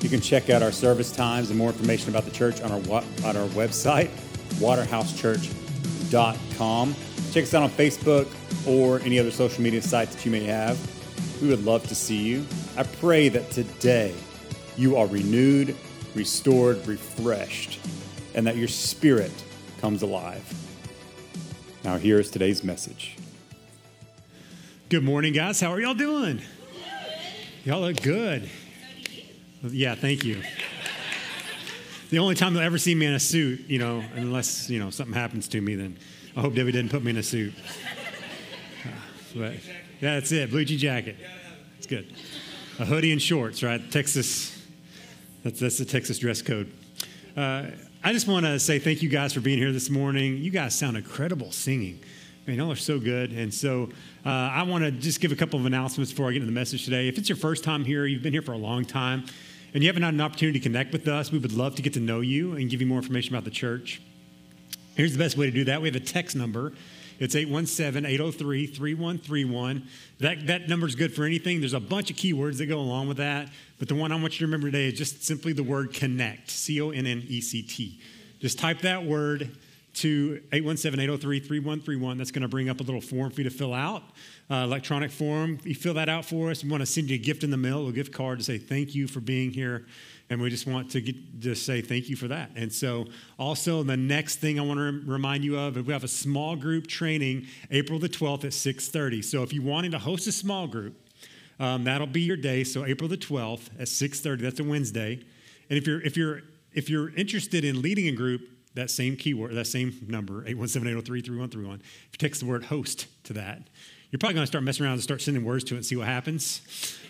[0.00, 2.78] You can check out our service times and more information about the church on our,
[3.24, 4.08] on our website,
[4.54, 6.94] waterhousechurch.com.
[7.32, 8.26] Check us out on Facebook
[8.66, 10.78] or any other social media sites that you may have.
[11.42, 12.46] We would love to see you.
[12.76, 14.14] I pray that today
[14.76, 15.76] you are renewed,
[16.14, 17.78] restored, refreshed,
[18.34, 19.32] and that your spirit
[19.80, 20.54] comes alive.
[21.84, 23.16] Now, here is today's message.
[24.88, 25.60] Good morning, guys.
[25.60, 26.40] How are y'all doing?
[27.64, 28.48] Y'all look good.
[29.62, 30.42] Yeah, thank you.
[32.08, 34.88] The only time they'll ever see me in a suit, you know, unless, you know,
[34.90, 35.98] something happens to me, then
[36.34, 37.52] I hope Debbie didn't put me in a suit.
[38.84, 38.88] Uh,
[39.36, 39.52] but
[40.00, 40.50] yeah, that's it.
[40.50, 41.16] Blue jean jacket.
[41.76, 42.12] It's good.
[42.78, 43.80] A hoodie and shorts, right?
[43.90, 44.56] Texas.
[45.44, 46.72] That's, that's the Texas dress code.
[47.36, 47.66] Uh,
[48.02, 50.38] I just want to say thank you guys for being here this morning.
[50.38, 52.00] You guys sound incredible singing.
[52.46, 53.32] I mean, y'all are so good.
[53.32, 53.90] And so
[54.24, 56.52] uh, I want to just give a couple of announcements before I get into the
[56.52, 57.08] message today.
[57.08, 59.26] If it's your first time here, you've been here for a long time,
[59.72, 61.94] and you haven't had an opportunity to connect with us, we would love to get
[61.94, 64.00] to know you and give you more information about the church.
[64.96, 65.80] Here's the best way to do that.
[65.80, 66.72] We have a text number.
[67.18, 69.82] It's 817-803-3131.
[70.20, 71.60] That, that number is good for anything.
[71.60, 73.50] There's a bunch of keywords that go along with that.
[73.78, 76.50] But the one I want you to remember today is just simply the word connect,
[76.50, 78.00] C-O-N-N-E-C-T.
[78.40, 79.52] Just type that word
[79.94, 82.18] to 817-803-3131.
[82.18, 84.02] That's going to bring up a little form for you to fill out,
[84.50, 85.58] uh, electronic form.
[85.64, 86.62] You fill that out for us.
[86.62, 88.58] We want to send you a gift in the mail, a gift card to say
[88.58, 89.86] thank you for being here.
[90.28, 92.52] And we just want to get, just say thank you for that.
[92.54, 96.08] And so, also, the next thing I want to remind you of, we have a
[96.08, 99.24] small group training April the 12th at 6:30.
[99.24, 100.94] So, if you're wanting to host a small group,
[101.58, 102.62] um, that'll be your day.
[102.62, 104.42] So, April the 12th at 6:30.
[104.42, 105.14] That's a Wednesday.
[105.68, 106.42] And if you're if you're
[106.72, 108.42] if you're interested in leading a group,
[108.74, 111.82] that same keyword, that same number, 817-803-3131, if
[112.12, 113.62] you text the word host to that,
[114.10, 115.96] you're probably going to start messing around and start sending words to it and see
[115.96, 116.62] what happens.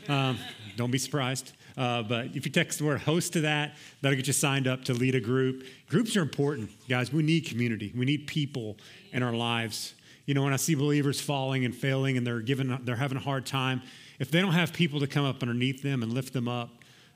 [0.09, 0.39] Um,
[0.77, 1.53] don't be surprised.
[1.77, 4.85] Uh, but if you text the word host to that, that'll get you signed up
[4.85, 5.65] to lead a group.
[5.89, 7.13] Groups are important, guys.
[7.13, 7.93] We need community.
[7.97, 8.77] We need people
[9.13, 9.95] in our lives.
[10.27, 13.23] You know, when I see believers falling and failing and they're given, they're having a
[13.23, 13.83] hard time,
[14.19, 16.71] if they don't have people to come up underneath them and lift them up,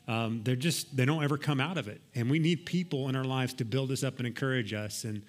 [0.06, 2.00] um, they're just they don't ever come out of it.
[2.14, 5.04] And we need people in our lives to build us up and encourage us.
[5.04, 5.22] And,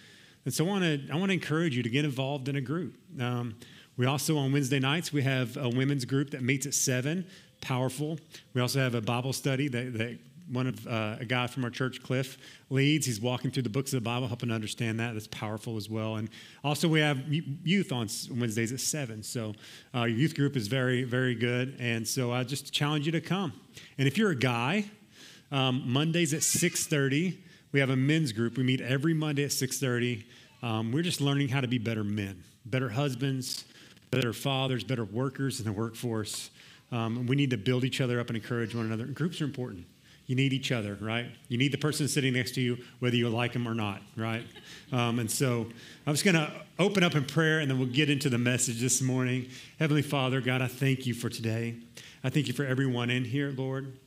[0.43, 2.61] and so i want to i want to encourage you to get involved in a
[2.61, 2.97] group.
[3.19, 3.55] Um,
[3.97, 7.25] we also on wednesday nights we have a women's group that meets at 7
[7.61, 8.19] powerful.
[8.53, 10.19] We also have a bible study that, that
[10.51, 12.38] one of uh, a guy from our church, Cliff,
[12.69, 13.06] leads.
[13.06, 15.13] He's walking through the books of the Bible, helping to understand that.
[15.13, 16.16] That's powerful as well.
[16.17, 16.29] And
[16.63, 19.23] also, we have youth on Wednesdays at seven.
[19.23, 19.53] So
[19.94, 21.75] uh, your youth group is very, very good.
[21.79, 23.53] And so I just challenge you to come.
[23.97, 24.85] And if you're a guy,
[25.51, 28.57] um, Mondays at six thirty, we have a men's group.
[28.57, 30.25] We meet every Monday at six thirty.
[30.61, 33.66] Um, we're just learning how to be better men, better husbands,
[34.11, 36.50] better fathers, better workers in the workforce.
[36.91, 39.05] Um, we need to build each other up and encourage one another.
[39.05, 39.85] groups are important.
[40.27, 41.27] You need each other, right?
[41.49, 44.43] You need the person sitting next to you, whether you like them or not, right?
[44.91, 45.67] Um, and so
[46.07, 48.81] I'm just going to open up in prayer and then we'll get into the message
[48.81, 49.49] this morning.
[49.77, 51.75] Heavenly Father, God, I thank you for today.
[52.23, 53.99] I thank you for everyone in here, Lord.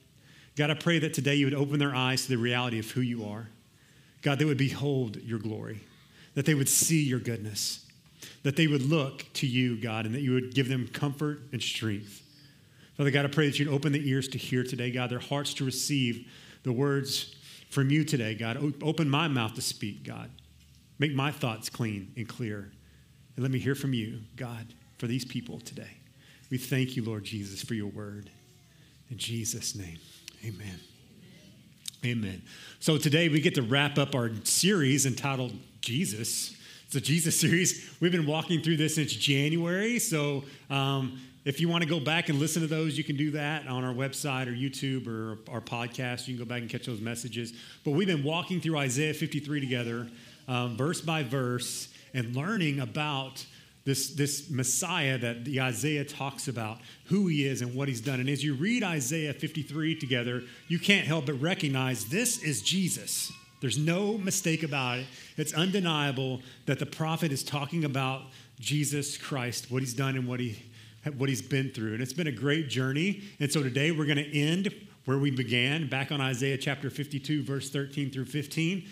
[0.57, 3.01] God, I pray that today you would open their eyes to the reality of who
[3.01, 3.49] you are.
[4.23, 5.81] God, they would behold your glory,
[6.35, 7.87] that they would see your goodness,
[8.43, 11.63] that they would look to you, God, and that you would give them comfort and
[11.63, 12.23] strength.
[12.99, 15.55] Father God, I pray that you'd open the ears to hear today, God, their hearts
[15.55, 16.29] to receive
[16.65, 17.37] the words
[17.71, 18.75] from you today, God.
[18.83, 20.29] Open my mouth to speak, God.
[20.99, 22.73] Make my thoughts clean and clear.
[23.37, 25.97] And let me hear from you, God, for these people today.
[26.51, 28.31] We thank you, Lord Jesus, for your word.
[29.13, 29.99] In Jesus' name,
[30.45, 30.81] amen.
[32.05, 32.43] Amen.
[32.81, 36.57] So today we get to wrap up our series entitled Jesus.
[36.87, 37.95] It's a Jesus series.
[38.01, 40.01] We've been walking through this since January.
[40.01, 43.31] So um, if you want to go back and listen to those, you can do
[43.33, 46.29] that on our website or YouTube or our podcast.
[46.29, 47.53] You can go back and catch those messages.
[47.85, 50.09] But we've been walking through Isaiah 53 together,
[50.47, 53.45] um, verse by verse, and learning about
[53.85, 58.21] this, this Messiah that the Isaiah talks about, who he is and what he's done.
[58.21, 63.33] And as you read Isaiah 53 together, you can't help but recognize this is Jesus.
[63.61, 65.07] There's no mistake about it.
[65.37, 68.23] It's undeniable that the prophet is talking about
[68.61, 70.63] Jesus Christ, what he's done and what he
[71.17, 71.95] what he's been through.
[71.95, 73.23] And it's been a great journey.
[73.41, 74.75] And so today we're going to end
[75.05, 78.87] where we began, back on Isaiah chapter 52, verse 13 through 15.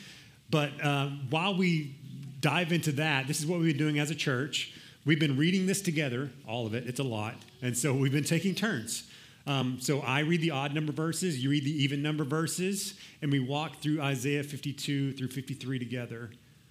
[0.49, 1.97] But uh, while we
[2.41, 4.73] dive into that, this is what we've been doing as a church.
[5.05, 6.87] We've been reading this together, all of it.
[6.87, 7.35] It's a lot.
[7.61, 9.11] And so we've been taking turns.
[9.47, 13.31] Um, so I read the odd number verses, you read the even number verses, and
[13.31, 16.31] we walk through Isaiah 52 through 53 together.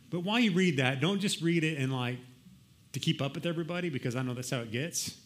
[0.10, 2.18] But while you read that, don't just read it and like
[2.92, 5.18] to keep up with everybody, because I know that's how it gets.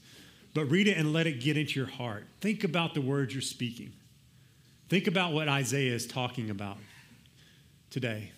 [0.53, 2.25] But read it and let it get into your heart.
[2.41, 3.93] Think about the words you're speaking.
[4.89, 6.77] Think about what Isaiah is talking about
[7.91, 8.31] today.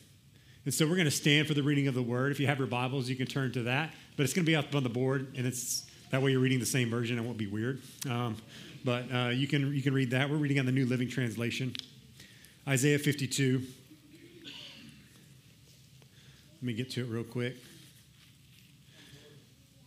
[0.66, 2.32] And so we're going to stand for the reading of the word.
[2.32, 3.94] If you have your Bibles, you can turn to that.
[4.16, 6.60] But it's going to be up on the board, and it's that way you're reading
[6.60, 7.18] the same version.
[7.18, 7.82] It won't be weird.
[8.08, 8.36] Um,
[8.84, 10.30] but uh, you can you can read that.
[10.30, 11.74] We're reading on the New Living Translation,
[12.68, 13.62] Isaiah 52.
[16.54, 17.56] Let me get to it real quick.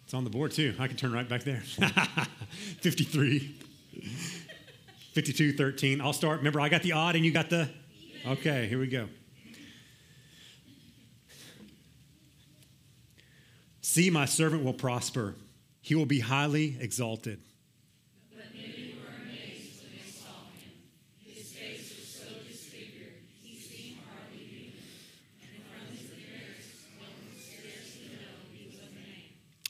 [0.04, 0.74] It's on the board too.
[0.78, 1.60] I can turn right back there.
[2.80, 3.56] 53.
[5.12, 6.00] 52, 13.
[6.00, 6.38] I'll start.
[6.38, 7.68] Remember, I got the odd and you got the.
[8.26, 9.08] Okay, here we go.
[13.80, 15.36] See, my servant will prosper,
[15.80, 17.40] he will be highly exalted.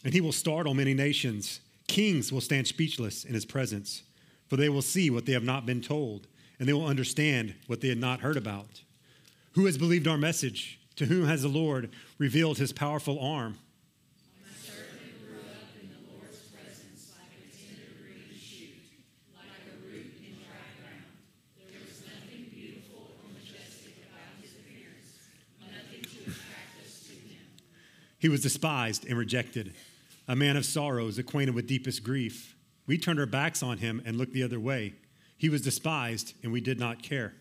[0.04, 1.60] And he will startle many nations.
[1.88, 4.02] Kings will stand speechless in his presence,
[4.48, 6.26] for they will see what they have not been told,
[6.58, 8.82] and they will understand what they had not heard about.
[9.52, 10.78] Who has believed our message?
[10.96, 13.58] To whom has the Lord revealed his powerful arm?
[28.18, 29.74] He was despised and rejected,
[30.26, 32.56] a man of sorrows, acquainted with deepest grief.
[32.86, 34.94] We turned our backs on him and looked the other way.
[35.36, 37.34] He was despised, and we did not care.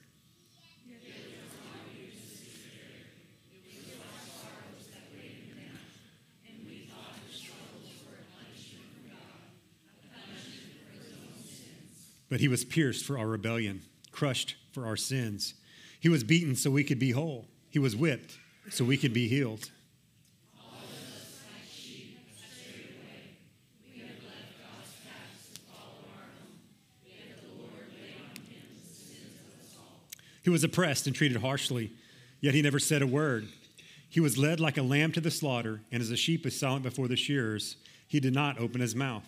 [12.29, 15.53] But he was pierced for our rebellion, crushed for our sins.
[15.99, 17.47] He was beaten so we could be whole.
[17.69, 18.39] He was whipped
[18.71, 19.69] so we could be healed.
[30.43, 31.91] He was oppressed and treated harshly,
[32.41, 33.47] yet he never said a word.
[34.09, 36.83] He was led like a lamb to the slaughter, and as a sheep is silent
[36.83, 39.23] before the shearers, he did not open his mouth.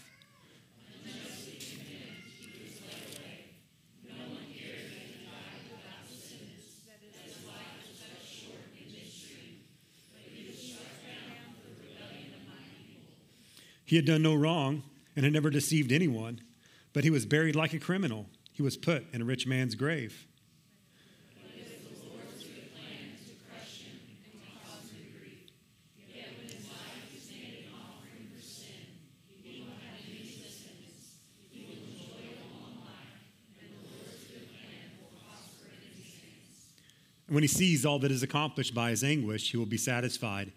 [13.87, 14.83] He had done no wrong
[15.15, 16.41] and had never deceived anyone,
[16.91, 18.25] but he was buried like a criminal.
[18.51, 20.27] He was put in a rich man's grave.
[37.35, 40.53] When he sees all that is accomplished by his anguish, he will be satisfied.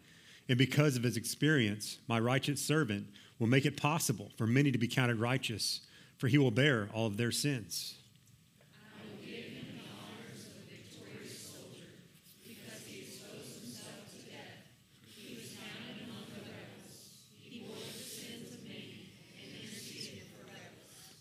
[0.49, 3.09] And because of his experience, my righteous servant
[3.41, 5.81] will make it possible for many to be counted righteous,
[6.19, 7.97] for he will bear all of their sins.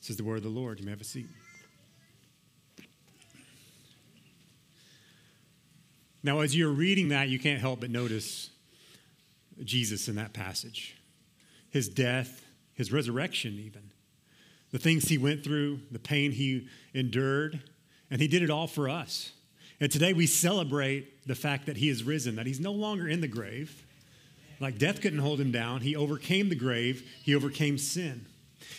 [0.02, 0.80] This is the word of the Lord.
[0.80, 1.26] You may have a seat.
[6.28, 8.50] Now, as you're reading that, you can't help but notice
[9.64, 10.94] Jesus in that passage
[11.70, 12.44] his death,
[12.74, 13.92] his resurrection, even.
[14.72, 17.62] The things he went through, the pain he endured,
[18.12, 19.32] and he did it all for us.
[19.80, 23.22] And today we celebrate the fact that he is risen, that he's no longer in
[23.22, 23.86] the grave.
[24.60, 28.26] Like death couldn't hold him down, he overcame the grave, he overcame sin.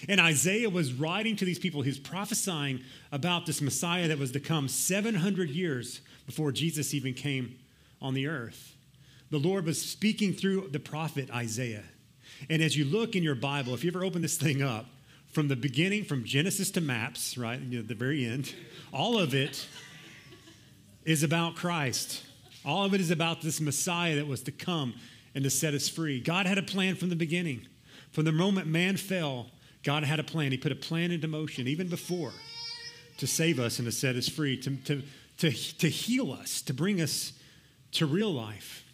[0.07, 4.41] And Isaiah was writing to these people, he's prophesying about this Messiah that was to
[4.41, 7.59] come 700 years before Jesus even came
[8.03, 8.77] on the earth.
[9.31, 11.85] The Lord was speaking through the prophet Isaiah.
[12.51, 14.85] And as you look in your Bible, if you ever open this thing up,
[15.33, 18.55] from the beginning, from Genesis to maps, right, you know, the very end,
[18.93, 19.67] all of it
[21.07, 22.23] is about Christ.
[22.63, 24.93] All of it is about this Messiah that was to come
[25.35, 26.21] and to set us free.
[26.21, 27.67] God had a plan from the beginning.
[28.13, 29.47] From the moment man fell,
[29.83, 30.53] God had a plan.
[30.53, 32.33] He put a plan into motion even before
[33.17, 35.03] to save us and to set us free, to, to,
[35.39, 37.33] to, to heal us, to bring us
[37.93, 38.85] to real life.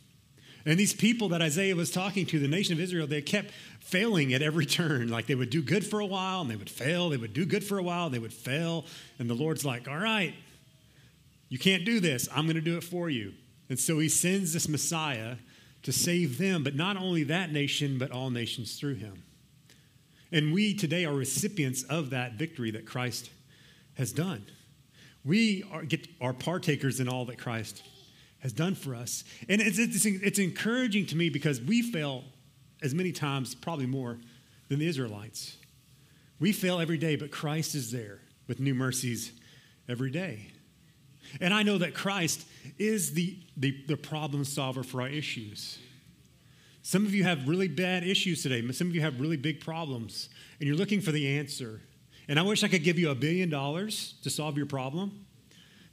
[0.66, 4.32] And these people that Isaiah was talking to, the nation of Israel, they kept failing
[4.32, 5.08] at every turn.
[5.08, 7.10] Like they would do good for a while and they would fail.
[7.10, 8.86] They would do good for a while they would fail.
[9.18, 10.34] And the Lord's like, all right,
[11.50, 12.28] you can't do this.
[12.34, 13.34] I'm going to do it for you.
[13.68, 15.36] And so he sends this Messiah
[15.82, 19.22] to save them, but not only that nation, but all nations through him.
[20.32, 23.30] And we today are recipients of that victory that Christ
[23.94, 24.46] has done.
[25.24, 27.82] We are, get, are partakers in all that Christ
[28.40, 29.24] has done for us.
[29.48, 32.24] And it's, it's, it's encouraging to me because we fail
[32.82, 34.18] as many times, probably more,
[34.68, 35.56] than the Israelites.
[36.38, 39.32] We fail every day, but Christ is there with new mercies
[39.88, 40.50] every day.
[41.40, 42.46] And I know that Christ
[42.78, 45.78] is the, the, the, problem solver for our issues.
[46.82, 48.70] Some of you have really bad issues today.
[48.72, 50.28] Some of you have really big problems,
[50.60, 51.80] and you're looking for the answer.
[52.28, 55.26] And I wish I could give you a billion dollars to solve your problem,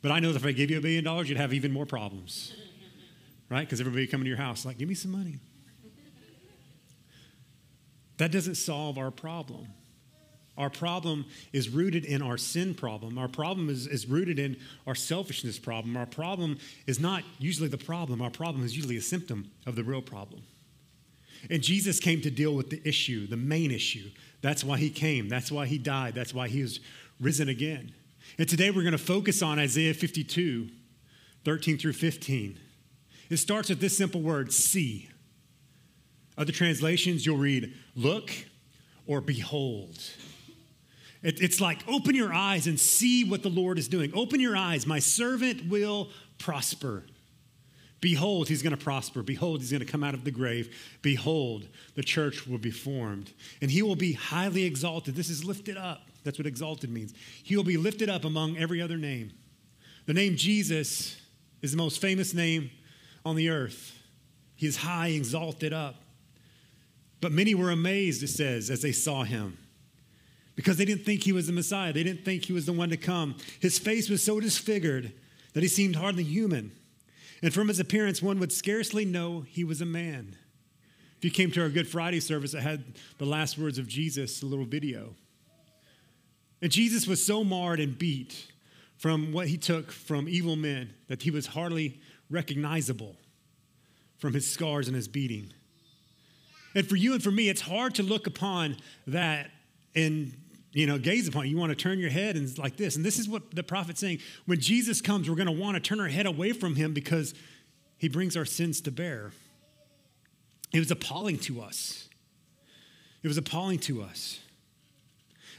[0.01, 1.85] but I know that if I gave you a billion dollars, you'd have even more
[1.85, 2.53] problems,
[3.49, 3.61] right?
[3.61, 5.39] Because everybody coming to your house like, give me some money.
[8.17, 9.67] That doesn't solve our problem.
[10.57, 13.17] Our problem is rooted in our sin problem.
[13.17, 15.97] Our problem is, is rooted in our selfishness problem.
[15.97, 19.83] Our problem is not usually the problem, our problem is usually a symptom of the
[19.83, 20.43] real problem.
[21.49, 24.11] And Jesus came to deal with the issue, the main issue.
[24.41, 25.29] That's why he came.
[25.29, 26.15] That's why he died.
[26.15, 26.79] That's why he was
[27.19, 27.93] risen again.
[28.37, 30.69] And today we're going to focus on Isaiah 52,
[31.45, 32.59] 13 through 15.
[33.29, 35.09] It starts with this simple word, see.
[36.37, 38.31] Other translations, you'll read, look
[39.05, 39.99] or behold.
[41.21, 44.11] It, it's like, open your eyes and see what the Lord is doing.
[44.15, 44.87] Open your eyes.
[44.87, 47.03] My servant will prosper.
[48.01, 49.21] Behold, he's going to prosper.
[49.21, 50.75] Behold, he's going to come out of the grave.
[51.01, 53.31] Behold, the church will be formed.
[53.61, 55.15] And he will be highly exalted.
[55.15, 56.01] This is lifted up.
[56.23, 57.13] That's what exalted means.
[57.43, 59.31] He will be lifted up among every other name.
[60.07, 61.21] The name Jesus
[61.61, 62.71] is the most famous name
[63.23, 63.97] on the earth.
[64.55, 65.95] He is high, exalted up.
[67.21, 69.57] But many were amazed, it says, as they saw him
[70.55, 71.93] because they didn't think he was the Messiah.
[71.93, 73.35] They didn't think he was the one to come.
[73.59, 75.11] His face was so disfigured
[75.53, 76.71] that he seemed hardly human.
[77.41, 80.35] And from his appearance, one would scarcely know he was a man.
[81.17, 82.83] If you came to our Good Friday service, I had
[83.17, 85.15] the last words of Jesus, a little video.
[86.61, 88.51] And Jesus was so marred and beat
[88.97, 93.15] from what he took from evil men that he was hardly recognizable
[94.17, 95.51] from his scars and his beating.
[96.75, 99.49] And for you and for me, it's hard to look upon that
[99.95, 100.37] and
[100.73, 101.49] you know gaze upon.
[101.49, 102.95] You want to turn your head and like this.
[102.95, 104.19] And this is what the prophet's saying.
[104.45, 107.33] When jesus comes we're going to want to turn our head away from him because
[107.97, 109.31] he brings our sins to bear.
[110.73, 112.07] It was appalling to us.
[113.23, 114.39] It was appalling to us.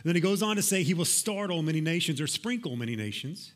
[0.02, 2.96] And then he goes on to say he will startle many nations or sprinkle many
[2.96, 3.52] nations.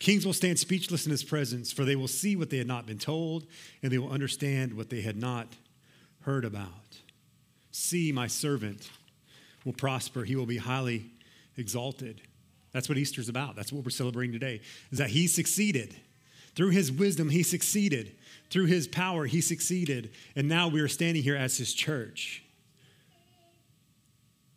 [0.00, 2.86] Kings will stand speechless in his presence for they will see what they had not
[2.86, 3.46] been told
[3.82, 5.46] and they will understand what they had not
[6.22, 6.98] heard about.
[7.70, 8.90] See my servant
[9.70, 10.24] will prosper.
[10.24, 11.06] He will be highly
[11.56, 12.20] exalted.
[12.72, 13.54] That's what Easter's about.
[13.54, 14.60] That's what we're celebrating today.
[14.90, 15.94] Is that he succeeded.
[16.56, 18.16] Through his wisdom, he succeeded.
[18.50, 20.10] Through his power, he succeeded.
[20.34, 22.42] And now we are standing here as his church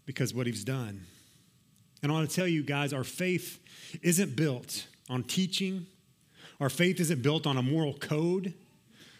[0.07, 1.05] because what he's done.
[2.01, 3.59] And I want to tell you guys, our faith
[4.01, 5.85] isn't built on teaching,
[6.59, 8.55] our faith isn't built on a moral code,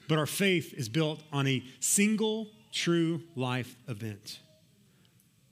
[0.07, 4.39] but our faith is built on a single true life event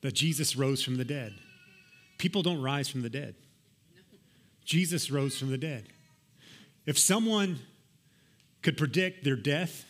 [0.01, 1.34] that Jesus rose from the dead.
[2.17, 3.36] People don't rise from the dead.
[4.65, 5.88] Jesus rose from the dead.
[6.86, 7.60] If someone
[8.62, 9.86] could predict their death,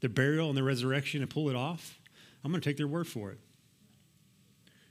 [0.00, 1.98] their burial, and their resurrection and pull it off,
[2.44, 3.38] I'm going to take their word for it.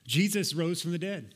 [0.05, 1.33] Jesus rose from the dead.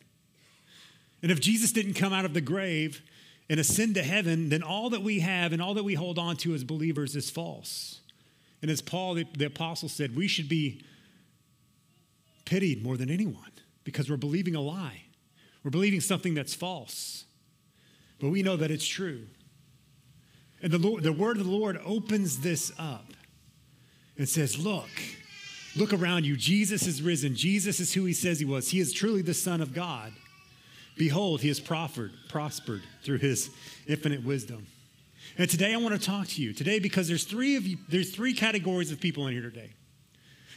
[1.21, 3.01] And if Jesus didn't come out of the grave
[3.49, 6.35] and ascend to heaven, then all that we have and all that we hold on
[6.37, 8.01] to as believers is false.
[8.61, 10.83] And as Paul, the, the apostle, said, we should be
[12.45, 13.51] pitied more than anyone
[13.83, 15.03] because we're believing a lie.
[15.63, 17.25] We're believing something that's false.
[18.19, 19.27] But we know that it's true.
[20.61, 23.05] And the, Lord, the word of the Lord opens this up
[24.17, 24.89] and says, Look,
[25.75, 26.37] look around you.
[26.37, 27.35] Jesus is risen.
[27.35, 28.71] Jesus is who he says he was.
[28.71, 30.13] He is truly the Son of God.
[30.97, 33.49] Behold, he has proffered, prospered through his
[33.87, 34.67] infinite wisdom.
[35.37, 36.53] And today I want to talk to you.
[36.53, 39.71] Today, because there's three of you, there's three categories of people in here today.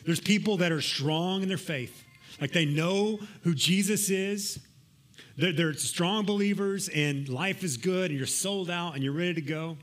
[0.07, 2.05] There's people that are strong in their faith,
[2.41, 4.61] like they know who Jesus is.
[5.37, 9.35] They're, they're strong believers, and life is good, and you're sold out, and you're ready
[9.35, 9.77] to go.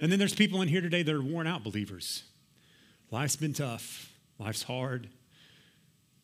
[0.00, 2.24] And then there's people in here today that are worn out believers.
[3.10, 5.08] Life's been tough, life's hard.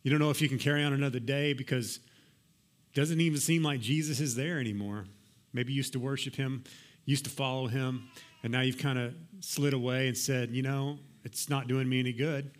[0.02, 3.62] You don't know if you can carry on another day because it doesn't even seem
[3.62, 5.04] like Jesus is there anymore.
[5.52, 6.64] Maybe you used to worship him,
[7.04, 8.08] used to follow him,
[8.42, 12.00] and now you've kind of slid away and said, you know, it's not doing me
[12.00, 12.50] any good.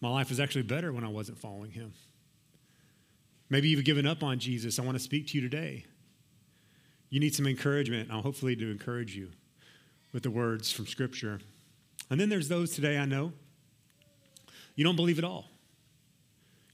[0.00, 1.92] My life was actually better when I wasn't following him.
[3.48, 4.78] Maybe you've given up on Jesus.
[4.78, 5.84] I want to speak to you today.
[7.08, 9.30] You need some encouragement, I'll hopefully to encourage you
[10.12, 11.40] with the words from Scripture.
[12.10, 13.32] And then there's those today I know,
[14.74, 15.46] you don't believe at all.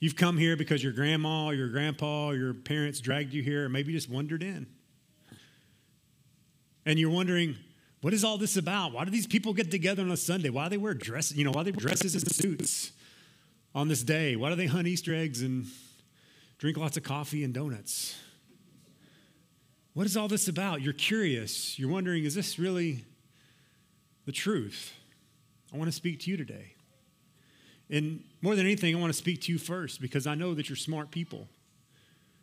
[0.00, 3.92] You've come here because your grandma, your grandpa, your parents dragged you here, or maybe
[3.92, 4.66] just wandered in.
[6.84, 7.56] And you're wondering,
[8.00, 8.92] what is all this about?
[8.92, 10.50] Why do these people get together on a Sunday?
[10.50, 11.36] Why do they wear dresses?
[11.36, 12.90] You know, why they wear dresses and suits
[13.74, 14.36] on this day?
[14.36, 15.66] Why do they hunt Easter eggs and
[16.58, 18.16] drink lots of coffee and donuts?
[19.94, 20.80] What is all this about?
[20.80, 21.78] You're curious.
[21.78, 23.04] You're wondering, is this really
[24.24, 24.92] the truth?
[25.72, 26.74] I want to speak to you today.
[27.90, 30.68] And more than anything, I want to speak to you first because I know that
[30.68, 31.46] you're smart people.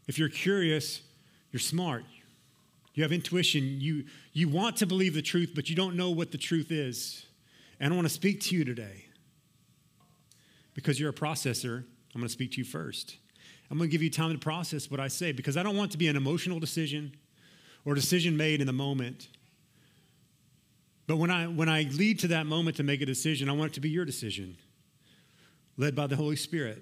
[0.08, 1.02] If you're curious,
[1.52, 2.04] you're smart.
[2.94, 3.80] You have intuition.
[3.80, 7.26] You, you want to believe the truth, but you don't know what the truth is.
[7.80, 9.06] And I want to speak to you today.
[10.80, 11.80] Because you're a processor,
[12.16, 13.18] I'm going to speak to you first.
[13.70, 15.92] I'm going to give you time to process what I say because I don't want
[15.92, 17.12] to be an emotional decision
[17.84, 19.28] or a decision made in the moment.
[21.06, 23.72] But when I, when I lead to that moment to make a decision, I want
[23.72, 24.56] it to be your decision
[25.76, 26.82] led by the Holy Spirit.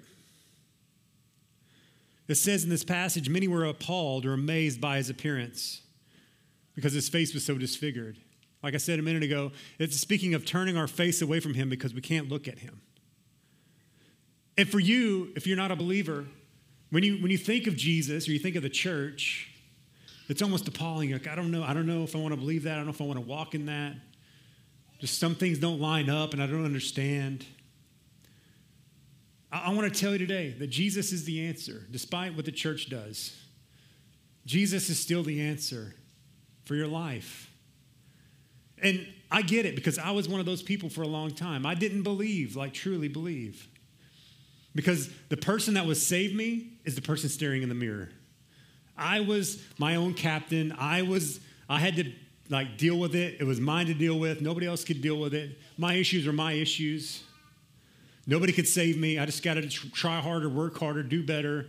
[2.28, 5.82] It says in this passage, many were appalled or amazed by his appearance
[6.76, 8.16] because his face was so disfigured.
[8.62, 9.50] Like I said a minute ago,
[9.80, 12.80] it's speaking of turning our face away from him because we can't look at him.
[14.58, 16.26] And for you, if you're not a believer,
[16.90, 19.48] when you, when you think of Jesus or you think of the church,
[20.28, 21.12] it's almost appalling.
[21.12, 21.62] Like, I don't know.
[21.62, 22.72] I don't know if I want to believe that.
[22.72, 23.94] I don't know if I want to walk in that.
[24.98, 27.46] Just some things don't line up and I don't understand.
[29.52, 32.90] I, want to tell you today that Jesus is the answer, despite what the church
[32.90, 33.34] does.
[34.44, 35.94] Jesus is still the answer
[36.64, 37.50] for your life.
[38.82, 41.64] And I get it because I was one of those people for a long time.
[41.64, 43.68] I didn't believe, like truly believe.
[44.78, 48.10] Because the person that was saved me is the person staring in the mirror.
[48.96, 50.72] I was my own captain.
[50.78, 52.12] I was I had to
[52.48, 53.38] like deal with it.
[53.40, 54.40] It was mine to deal with.
[54.40, 55.58] Nobody else could deal with it.
[55.78, 57.24] My issues are my issues.
[58.24, 59.18] Nobody could save me.
[59.18, 61.66] I just got to try harder, work harder, do better.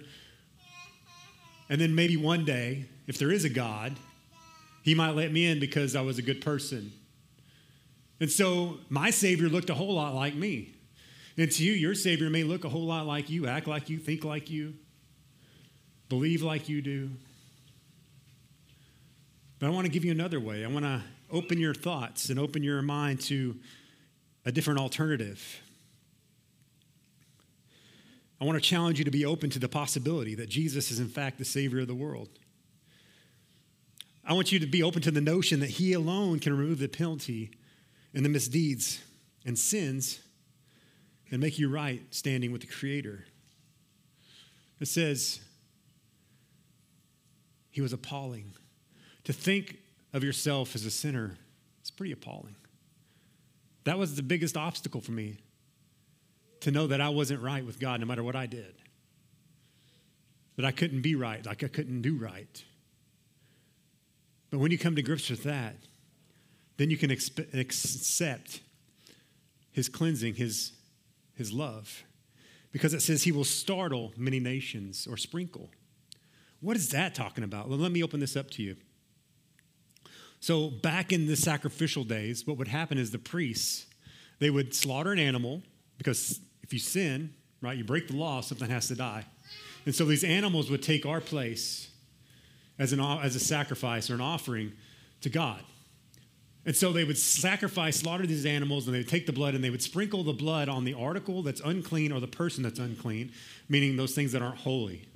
[1.67, 3.95] And then maybe one day, if there is a God,
[4.84, 6.91] he might let me in because I was a good person.
[8.19, 10.76] And so my Savior looked a whole lot like me.
[11.38, 13.98] And to you, your Savior may look a whole lot like you, act like you,
[13.98, 14.74] think like you,
[16.10, 17.12] believe like you do.
[19.60, 20.63] But I want to give you another way.
[20.63, 23.56] I want to open your thoughts and open your mind to
[24.46, 25.62] a different alternative.
[28.42, 31.10] I want to challenge you to be open to the possibility that Jesus is, in
[31.10, 32.30] fact, the Savior of the world.
[34.26, 36.88] I want you to be open to the notion that He alone can remove the
[36.88, 37.52] penalty
[38.13, 39.02] and the misdeeds
[39.46, 40.20] and sins
[41.32, 43.26] and make you right standing with the Creator.
[44.80, 45.39] It says,
[47.72, 48.54] He was appalling.
[49.26, 49.78] To think
[50.13, 51.38] of yourself as a sinner
[51.84, 52.56] is pretty appalling.
[53.84, 55.38] That was the biggest obstacle for me
[56.62, 58.76] to know that I wasn't right with God no matter what I did.
[60.56, 62.63] That I couldn't be right, like I couldn't do right.
[64.50, 65.76] But when you come to grips with that,
[66.78, 68.62] then you can accept
[69.72, 70.74] his cleansing, his,
[71.39, 72.04] his love.
[72.71, 75.71] Because it says he will startle many nations or sprinkle.
[76.62, 77.67] What is that talking about?
[77.67, 78.75] Well, let me open this up to you.
[80.39, 83.88] So, back in the sacrificial days, what would happen is the priests,
[84.38, 85.63] they would slaughter an animal
[85.97, 89.25] because if you sin, right, you break the law, something has to die.
[89.86, 91.89] And so these animals would take our place
[92.78, 94.73] as, an, as a sacrifice or an offering
[95.21, 95.62] to God.
[96.69, 99.63] And so they would sacrifice, slaughter these animals, and they would take the blood and
[99.63, 103.32] they would sprinkle the blood on the article that's unclean or the person that's unclean,
[103.67, 105.08] meaning those things that aren't holy.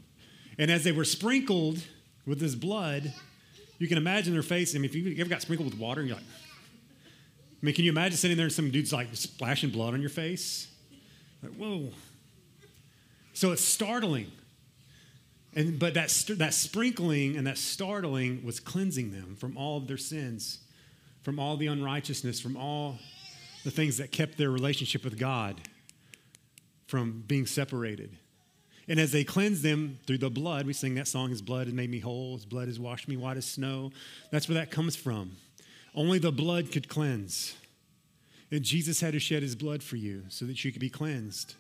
[0.58, 1.84] And as they were sprinkled
[2.26, 3.14] with this blood,
[3.78, 4.74] you can imagine their face.
[4.76, 7.86] I mean, if you ever got sprinkled with water, and you're like, I mean, can
[7.86, 10.72] you imagine sitting there and some dude's like splashing blood on your face?
[11.44, 11.90] Like, whoa.
[13.34, 14.32] So it's startling.
[15.56, 19.98] And, but that, that sprinkling and that startling was cleansing them from all of their
[19.98, 20.58] sins,
[21.24, 23.00] from all the unrighteousness, from all
[23.64, 25.60] the things that kept their relationship with God
[26.86, 28.18] from being separated.
[28.88, 31.74] And as they cleansed them through the blood, we sing that song, His blood has
[31.74, 33.92] made me whole, His blood has washed me white as snow.
[34.32, 35.38] That's where that comes from.
[35.96, 37.56] Only the blood could cleanse.
[38.52, 41.56] And Jesus had to shed his blood for you so that you could be cleansed.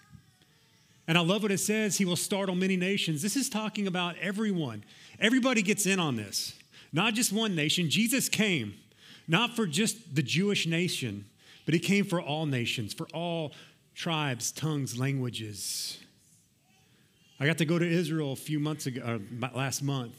[1.07, 3.21] And I love what it says, he will startle many nations.
[3.21, 4.83] This is talking about everyone.
[5.19, 6.53] Everybody gets in on this,
[6.91, 7.89] not just one nation.
[7.89, 8.75] Jesus came
[9.27, 11.25] not for just the Jewish nation,
[11.65, 13.53] but he came for all nations, for all
[13.95, 15.97] tribes, tongues, languages.
[17.39, 19.19] I got to go to Israel a few months ago,
[19.53, 20.15] last month,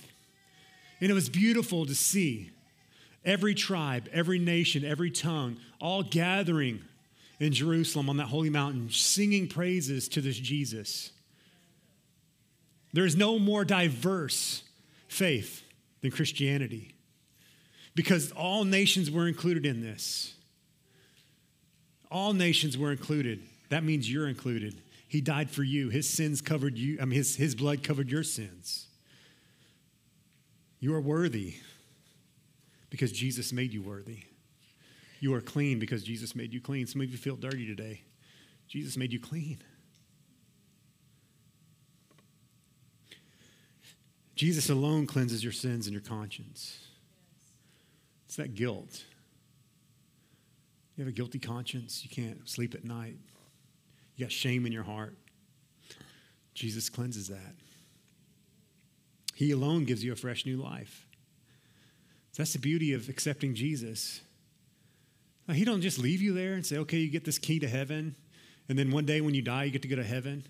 [1.01, 2.51] and it was beautiful to see
[3.25, 6.81] every tribe, every nation, every tongue, all gathering
[7.41, 11.11] in Jerusalem on that holy mountain, singing praises to this Jesus.
[12.93, 14.63] There is no more diverse
[15.09, 15.63] faith
[16.01, 16.94] than Christianity
[17.95, 20.35] because all nations were included in this.
[22.11, 23.43] All nations were included.
[23.71, 24.81] That means you're included.
[25.09, 25.91] He died for you.
[25.91, 26.99] His sins covered you.
[27.01, 28.87] I mean, his, his blood covered your sins.
[30.81, 31.55] You are worthy
[32.91, 34.25] because Jesus made you worthy.
[35.21, 36.87] You are clean because Jesus made you clean.
[36.87, 38.03] Some of you feel dirty today.
[38.69, 39.59] Jesus made you clean.
[44.35, 46.84] Jesus alone cleanses your sins and your conscience.
[48.35, 49.05] It's that guilt.
[50.97, 52.03] You have a guilty conscience.
[52.03, 53.15] You can't sleep at night.
[54.17, 55.17] You got shame in your heart.
[56.53, 57.55] Jesus cleanses that.
[59.37, 61.07] He alone gives you a fresh new life.
[62.37, 64.21] That's the beauty of accepting Jesus.
[65.53, 68.17] He don't just leave you there and say, okay, you get this key to heaven,
[68.69, 70.43] and then one day when you die, you get to go to heaven.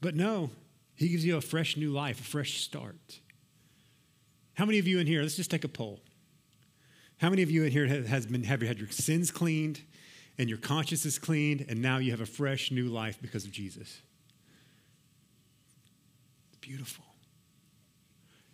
[0.00, 0.48] But no,
[0.94, 3.20] he gives you a fresh new life, a fresh start.
[4.54, 6.00] How many of you in here, let's just take a poll.
[7.20, 9.82] How many of you in here has been, have had your sins cleaned
[10.38, 13.52] and your conscience is cleaned, and now you have a fresh new life because of
[13.52, 14.00] Jesus?
[16.48, 17.04] It's beautiful.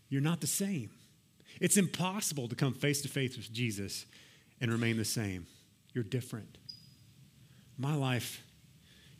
[0.08, 0.90] You're not the same.
[1.60, 4.04] It's impossible to come face to face with Jesus
[4.60, 5.46] and remain the same.
[5.92, 6.58] You're different.
[7.78, 8.42] My life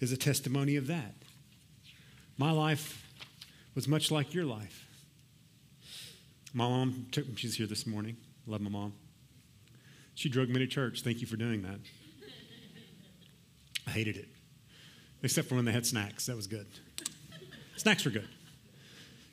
[0.01, 1.15] is a testimony of that.
[2.37, 3.07] My life
[3.77, 4.89] was much like your life.
[6.53, 8.17] My mom took me, she's here this morning.
[8.45, 8.93] Love my mom.
[10.17, 11.03] She drug me to church.
[11.03, 11.79] Thank you for doing that.
[13.87, 14.29] I hated it,
[15.23, 16.27] except for when they had snacks.
[16.27, 16.67] That was good.
[17.77, 18.29] Snacks were good,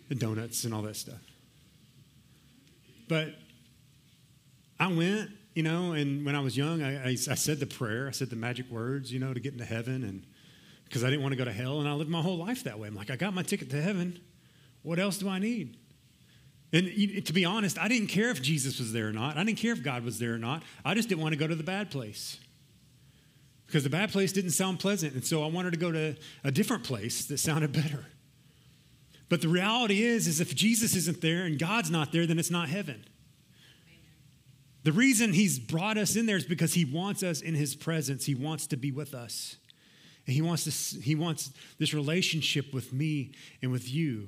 [0.10, 1.22] the donuts and all that stuff.
[3.08, 3.30] But
[4.78, 8.10] I went, you know, and when I was young, I, I, I said the prayer,
[8.10, 10.26] I said the magic words, you know, to get into heaven, and
[10.84, 12.78] because I didn't want to go to hell, and I lived my whole life that
[12.78, 12.89] way.
[12.89, 14.19] I'm like, I got my ticket to heaven.
[14.82, 15.78] What else do I need?
[16.74, 19.38] And to be honest, I didn't care if Jesus was there or not.
[19.38, 20.64] I didn't care if God was there or not.
[20.84, 22.40] I just didn't want to go to the bad place
[23.68, 25.14] because the bad place didn't sound pleasant.
[25.14, 28.06] And so I wanted to go to a different place that sounded better.
[29.30, 32.52] But the reality is, is if Jesus isn't there and God's not there, then it's
[32.52, 33.06] not heaven.
[34.84, 38.26] The reason he's brought us in there is because he wants us in his presence.
[38.26, 39.58] He wants to be with us.
[40.26, 43.32] And he wants this, he wants this relationship with me
[43.62, 44.28] and with you.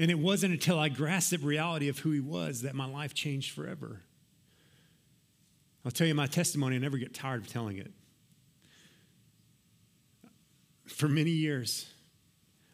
[0.00, 3.12] And it wasn't until I grasped the reality of who he was that my life
[3.12, 4.00] changed forever.
[5.84, 7.92] I'll tell you my testimony, I never get tired of telling it.
[10.86, 11.86] For many years,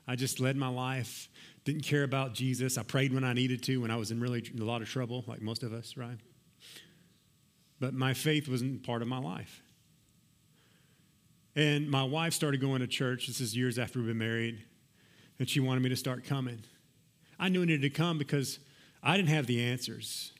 [0.06, 1.28] I just led my life,
[1.64, 2.78] didn't care about Jesus.
[2.78, 5.24] I prayed when I needed to, when I was in really a lot of trouble,
[5.26, 6.18] like most of us, right?
[7.80, 9.64] But my faith wasn't part of my life.
[11.56, 13.26] And my wife started going to church.
[13.26, 14.62] This is years after we've been married.
[15.40, 16.62] And she wanted me to start coming.
[17.38, 18.58] I knew I needed to come because
[19.02, 20.32] I didn't have the answers.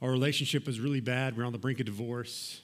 [0.00, 1.36] Our relationship was really bad.
[1.36, 2.60] We are on the brink of divorce.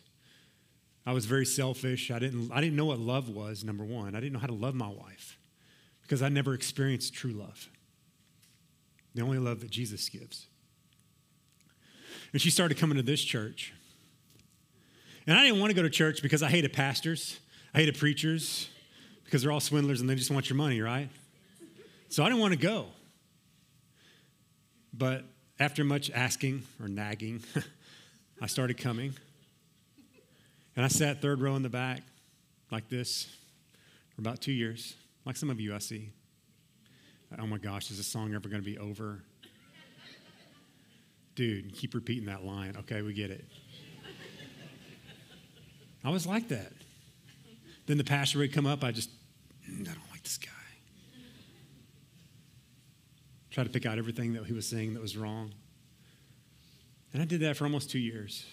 [1.07, 2.11] I was very selfish.
[2.11, 4.15] I didn't, I didn't know what love was, number one.
[4.15, 5.39] I didn't know how to love my wife
[6.03, 7.69] because I never experienced true love.
[9.15, 10.47] The only love that Jesus gives.
[12.33, 13.73] And she started coming to this church.
[15.27, 17.39] And I didn't want to go to church because I hated pastors,
[17.75, 18.69] I hated preachers,
[19.25, 21.09] because they're all swindlers and they just want your money, right?
[22.09, 22.87] So I didn't want to go.
[24.93, 25.25] But
[25.61, 27.43] after much asking or nagging,
[28.41, 29.15] I started coming.
[30.77, 32.03] And I sat third row in the back,
[32.71, 33.27] like this,
[34.15, 34.95] for about two years.
[35.25, 36.11] Like some of you, I see.
[37.39, 39.23] Oh my gosh, is this song ever going to be over?
[41.35, 42.75] Dude, keep repeating that line.
[42.79, 43.45] Okay, we get it.
[46.05, 46.73] I was like that.
[47.87, 49.11] Then the pastor would come up, I just,
[49.69, 50.51] mm, I don't like this guy.
[53.59, 55.53] Try to pick out everything that he was saying that was wrong.
[57.13, 58.47] And I did that for almost two years.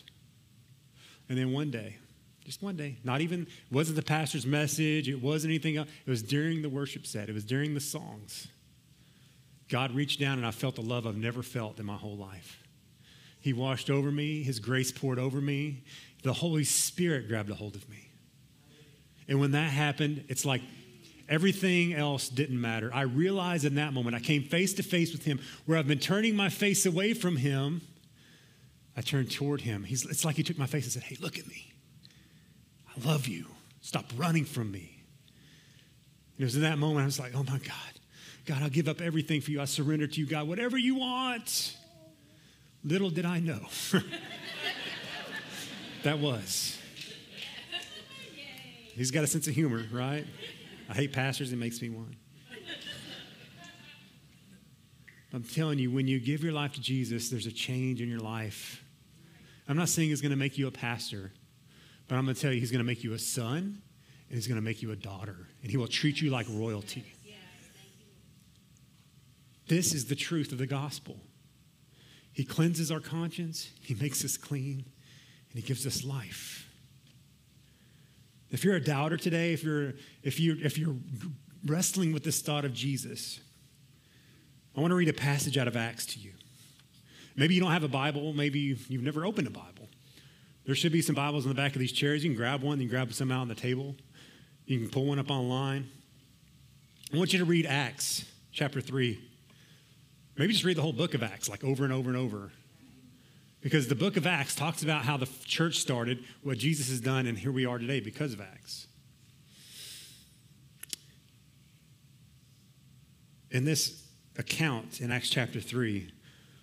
[1.29, 1.97] And then one day,
[2.43, 2.97] just one day.
[3.03, 5.89] Not even, wasn't the pastor's message, it wasn't anything else.
[6.07, 8.47] It was during the worship set, it was during the songs.
[9.69, 12.63] God reached down and I felt a love I've never felt in my whole life.
[13.41, 15.83] He washed over me, His grace poured over me,
[16.23, 18.09] the Holy Spirit grabbed a hold of me.
[19.27, 20.63] And when that happened, it's like
[21.27, 22.91] everything else didn't matter.
[22.93, 25.99] I realized in that moment, I came face to face with Him where I've been
[25.99, 27.81] turning my face away from Him.
[28.97, 29.83] I turned toward Him.
[29.83, 31.73] He's, it's like He took my face and said, Hey, look at me.
[32.95, 33.45] I love you.
[33.81, 34.95] Stop running from me.
[36.37, 37.99] And it was in that moment I was like, oh my God,
[38.45, 39.61] God, I'll give up everything for you.
[39.61, 41.75] I surrender to you, God, whatever you want.
[42.83, 43.61] Little did I know.
[46.03, 46.77] that was.
[48.93, 50.25] He's got a sense of humor, right?
[50.89, 52.15] I hate pastors, it makes me one.
[55.33, 58.19] I'm telling you, when you give your life to Jesus, there's a change in your
[58.19, 58.83] life.
[59.67, 61.33] I'm not saying he's going to make you a pastor,
[62.07, 63.81] but I'm going to tell you, he's going to make you a son
[64.29, 67.03] and he's going to make you a daughter, and he will treat you like royalty.
[69.67, 71.17] This is the truth of the gospel.
[72.31, 74.85] He cleanses our conscience, he makes us clean,
[75.51, 76.64] and he gives us life.
[78.51, 80.95] If you're a doubter today, if you're, if you if you're
[81.65, 83.39] wrestling with this thought of Jesus,
[84.75, 86.31] I want to read a passage out of Acts to you.
[87.35, 89.89] Maybe you don't have a Bible, maybe you've never opened a Bible.
[90.65, 92.23] There should be some Bibles in the back of these chairs.
[92.23, 93.95] You can grab one, you can grab some out on the table.
[94.65, 95.89] You can pull one up online.
[97.13, 99.19] I want you to read Acts chapter 3.
[100.37, 102.51] Maybe just read the whole book of Acts, like over and over and over.
[103.65, 107.25] Because the book of Acts talks about how the church started, what Jesus has done,
[107.25, 108.85] and here we are today because of Acts.
[113.49, 114.03] In this
[114.37, 116.11] account in Acts chapter 3,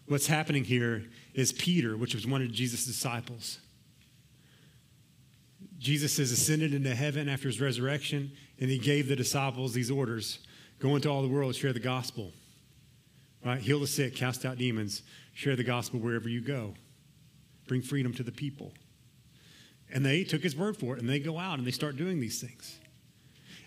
[0.07, 1.03] what's happening here
[1.35, 3.59] is Peter, which was one of Jesus' disciples.
[5.81, 10.39] Jesus has ascended into heaven after his resurrection, and he gave the disciples these orders
[10.79, 12.31] go into all the world, share the gospel.
[13.45, 13.61] Right?
[13.61, 15.03] Heal the sick, cast out demons,
[15.35, 16.75] share the gospel wherever you go.
[17.73, 18.75] Bring freedom to the people.
[19.91, 22.21] And they took his word for it, and they go out and they start doing
[22.21, 22.79] these things.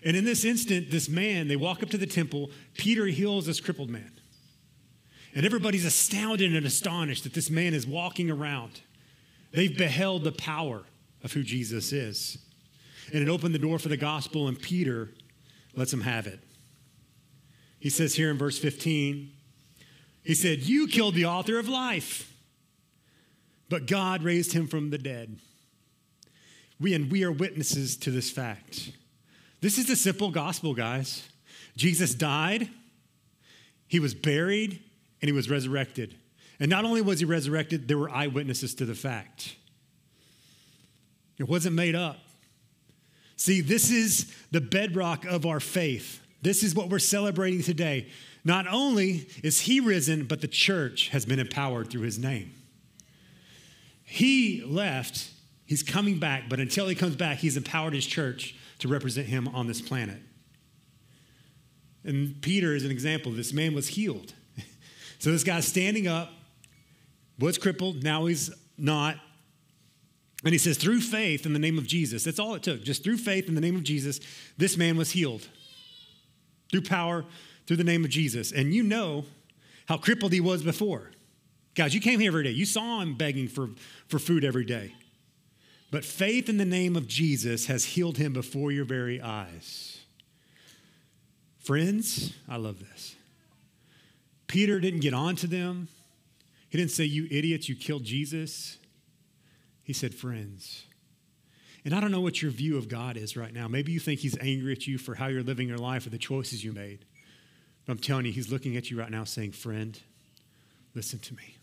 [0.04, 2.52] And in this instant, this man, they walk up to the temple.
[2.74, 4.12] Peter heals this crippled man.
[5.34, 8.80] And everybody's astounded and astonished that this man is walking around.
[9.50, 10.84] They've beheld the power
[11.24, 12.38] of who Jesus is.
[13.12, 15.08] And it opened the door for the gospel, and Peter
[15.74, 16.38] lets him have it.
[17.80, 19.32] He says here in verse 15,
[20.22, 22.35] he said, You killed the author of life,
[23.68, 25.38] but God raised him from the dead.
[26.78, 28.92] We and we are witnesses to this fact.
[29.60, 31.26] This is the simple gospel, guys.
[31.76, 32.68] Jesus died,
[33.88, 34.82] he was buried,
[35.20, 36.14] and he was resurrected.
[36.58, 39.56] And not only was he resurrected, there were eyewitnesses to the fact.
[41.38, 42.18] It wasn't made up.
[43.36, 46.20] See, this is the bedrock of our faith.
[46.40, 48.08] This is what we're celebrating today.
[48.44, 52.52] Not only is he risen, but the church has been empowered through his name.
[54.06, 55.30] He left,
[55.66, 59.48] he's coming back, but until he comes back, he's empowered his church to represent him
[59.48, 60.20] on this planet.
[62.04, 63.32] And Peter is an example.
[63.32, 64.32] This man was healed.
[65.18, 66.30] so this guy's standing up,
[67.38, 69.16] was crippled, now he's not.
[70.44, 72.84] And he says, through faith in the name of Jesus, that's all it took.
[72.84, 74.20] Just through faith in the name of Jesus,
[74.56, 75.48] this man was healed.
[76.70, 77.24] Through power,
[77.66, 78.52] through the name of Jesus.
[78.52, 79.24] And you know
[79.88, 81.10] how crippled he was before.
[81.76, 82.50] Guys, you came here every day.
[82.50, 83.68] You saw him begging for,
[84.08, 84.94] for food every day.
[85.90, 90.00] But faith in the name of Jesus has healed him before your very eyes.
[91.58, 93.14] Friends, I love this.
[94.46, 95.88] Peter didn't get on to them.
[96.70, 98.78] He didn't say, You idiots, you killed Jesus.
[99.82, 100.84] He said, Friends.
[101.84, 103.68] And I don't know what your view of God is right now.
[103.68, 106.18] Maybe you think he's angry at you for how you're living your life or the
[106.18, 107.04] choices you made.
[107.84, 109.98] But I'm telling you, he's looking at you right now saying, Friend,
[110.94, 111.55] listen to me.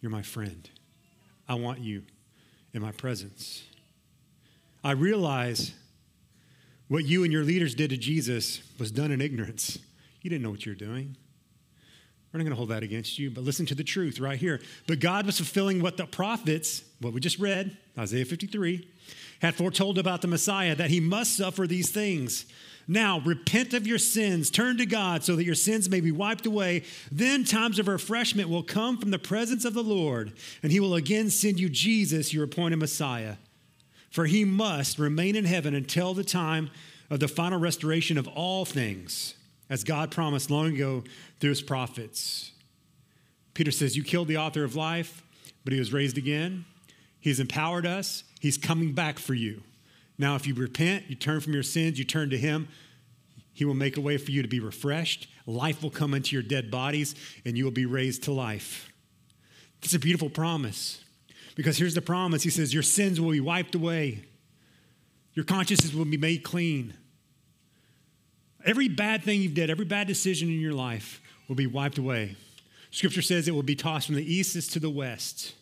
[0.00, 0.68] You're my friend.
[1.48, 2.02] I want you
[2.72, 3.64] in my presence.
[4.82, 5.72] I realize
[6.88, 9.78] what you and your leaders did to Jesus was done in ignorance.
[10.22, 11.16] You didn't know what you're doing.
[12.32, 14.60] We're not going to hold that against you, but listen to the truth right here.
[14.86, 18.88] But God was fulfilling what the prophets, what we just read, Isaiah 53,
[19.42, 22.46] had foretold about the Messiah, that he must suffer these things
[22.90, 26.44] now, repent of your sins, turn to God so that your sins may be wiped
[26.44, 26.82] away.
[27.12, 30.96] Then times of refreshment will come from the presence of the Lord, and he will
[30.96, 33.36] again send you Jesus, your appointed Messiah.
[34.10, 36.68] For he must remain in heaven until the time
[37.10, 39.34] of the final restoration of all things,
[39.68, 41.04] as God promised long ago
[41.38, 42.50] through his prophets.
[43.54, 45.22] Peter says, You killed the author of life,
[45.62, 46.64] but he was raised again.
[47.20, 49.62] He's empowered us, he's coming back for you.
[50.20, 52.68] Now, if you repent, you turn from your sins, you turn to Him,
[53.54, 55.28] He will make a way for you to be refreshed.
[55.46, 57.14] Life will come into your dead bodies,
[57.46, 58.92] and you will be raised to life.
[59.82, 61.02] It's a beautiful promise
[61.54, 64.24] because here's the promise He says, Your sins will be wiped away,
[65.32, 66.92] your consciences will be made clean.
[68.62, 72.36] Every bad thing you've did, every bad decision in your life will be wiped away.
[72.90, 75.54] Scripture says it will be tossed from the east to the west.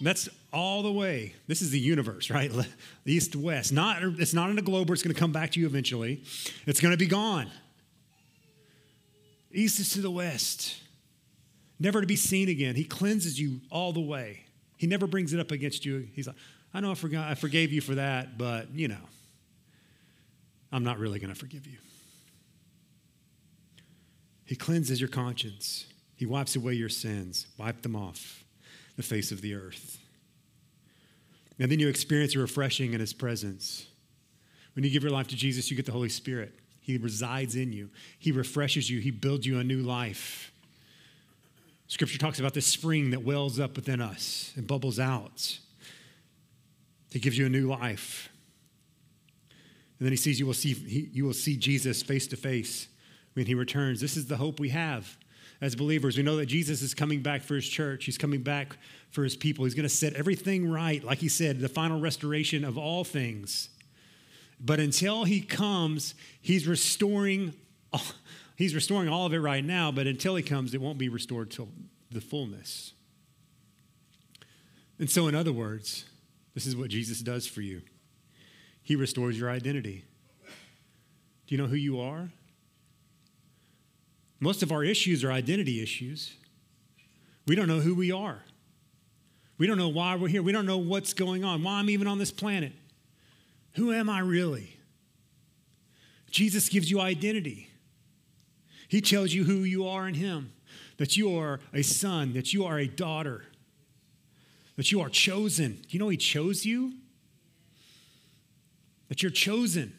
[0.00, 1.34] That's all the way.
[1.46, 2.52] This is the universe, right?
[3.06, 3.72] East west.
[3.72, 6.22] Not, it's not in a globe where it's going to come back to you eventually.
[6.66, 7.50] It's going to be gone.
[9.52, 10.76] East is to the west.
[11.78, 12.74] never to be seen again.
[12.74, 14.44] He cleanses you all the way.
[14.76, 16.08] He never brings it up against you.
[16.12, 16.36] He's like,
[16.74, 19.00] I know I forgot I forgave you for that, but you know,
[20.70, 21.78] I'm not really going to forgive you.
[24.44, 25.86] He cleanses your conscience.
[26.16, 28.44] He wipes away your sins, wipe them off
[28.96, 29.98] the face of the earth.
[31.58, 33.86] And then you experience a refreshing in his presence.
[34.74, 36.52] When you give your life to Jesus, you get the Holy Spirit.
[36.80, 37.90] He resides in you.
[38.18, 39.00] He refreshes you.
[39.00, 40.52] He builds you a new life.
[41.88, 45.58] Scripture talks about this spring that wells up within us and bubbles out.
[47.10, 48.28] He gives you a new life.
[49.98, 52.88] And then he sees you will see, he, you will see Jesus face to face
[53.34, 54.00] when he returns.
[54.00, 55.16] This is the hope we have
[55.60, 56.16] as believers.
[56.16, 58.76] We know that Jesus is coming back for his church, he's coming back
[59.10, 59.64] for his people.
[59.64, 63.70] He's going to set everything right, like he said, the final restoration of all things.
[64.60, 67.54] But until he comes, he's restoring
[68.56, 71.50] he's restoring all of it right now, but until he comes, it won't be restored
[71.50, 71.68] till
[72.10, 72.92] the fullness.
[74.98, 76.04] And so in other words,
[76.54, 77.82] this is what Jesus does for you.
[78.82, 80.04] He restores your identity.
[81.46, 82.30] Do you know who you are?
[84.40, 86.34] Most of our issues are identity issues.
[87.46, 88.42] We don't know who we are.
[89.58, 90.42] We don't know why we're here.
[90.42, 92.72] We don't know what's going on, why I'm even on this planet.
[93.74, 94.76] Who am I really?
[96.30, 97.70] Jesus gives you identity.
[98.88, 100.52] He tells you who you are in Him
[100.98, 103.44] that you are a son, that you are a daughter,
[104.76, 105.74] that you are chosen.
[105.74, 106.94] Do you know He chose you?
[109.08, 109.96] That you're chosen.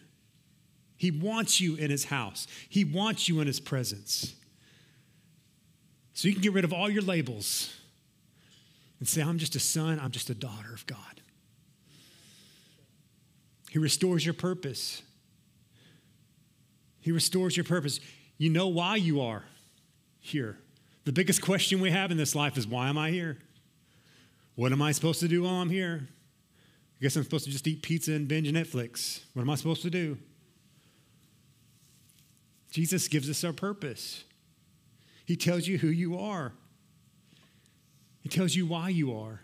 [0.98, 4.36] He wants you in His house, He wants you in His presence.
[6.14, 7.72] So you can get rid of all your labels
[9.00, 11.22] and say, I'm just a son, I'm just a daughter of God.
[13.70, 15.04] He restores your purpose.
[17.02, 18.00] He restores your purpose.
[18.40, 19.44] You know why you are
[20.20, 20.58] here.
[21.06, 23.38] The biggest question we have in this life is why am I here?
[24.56, 26.08] What am I supposed to do while I'm here?
[27.00, 29.22] I guess I'm supposed to just eat pizza and binge Netflix.
[29.34, 30.18] What am I supposed to do?
[32.78, 34.24] Jesus gives us our purpose.
[35.26, 36.54] He tells you who you are.
[38.22, 39.42] He tells you why you are.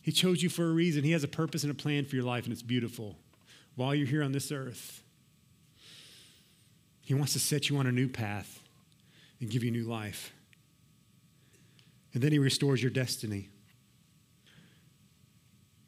[0.00, 1.04] He chose you for a reason.
[1.04, 3.18] He has a purpose and a plan for your life, and it's beautiful.
[3.76, 5.02] While you're here on this earth,
[7.02, 8.60] He wants to set you on a new path
[9.38, 10.32] and give you new life.
[12.14, 13.50] And then He restores your destiny.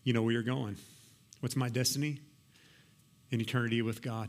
[0.05, 0.77] You know where you're going.
[1.40, 2.20] What's my destiny?
[3.31, 4.29] An eternity with God.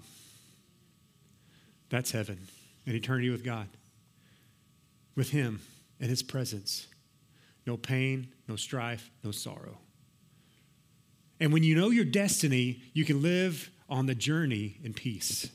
[1.93, 2.47] That's heaven,
[2.87, 3.67] an eternity with God,
[5.15, 5.61] with Him
[5.99, 6.87] and His presence.
[7.67, 9.77] No pain, no strife, no sorrow.
[11.39, 15.51] And when you know your destiny, you can live on the journey in peace.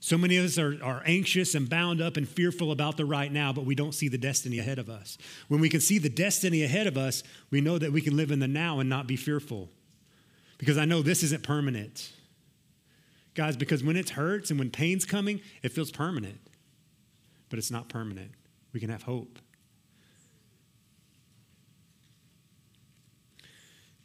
[0.00, 3.30] So many of us are, are anxious and bound up and fearful about the right
[3.30, 5.18] now, but we don't see the destiny ahead of us.
[5.48, 8.30] When we can see the destiny ahead of us, we know that we can live
[8.30, 9.68] in the now and not be fearful.
[10.56, 12.14] Because I know this isn't permanent.
[13.34, 16.40] Guys, because when it hurts and when pain's coming, it feels permanent,
[17.50, 18.30] but it's not permanent.
[18.72, 19.38] We can have hope.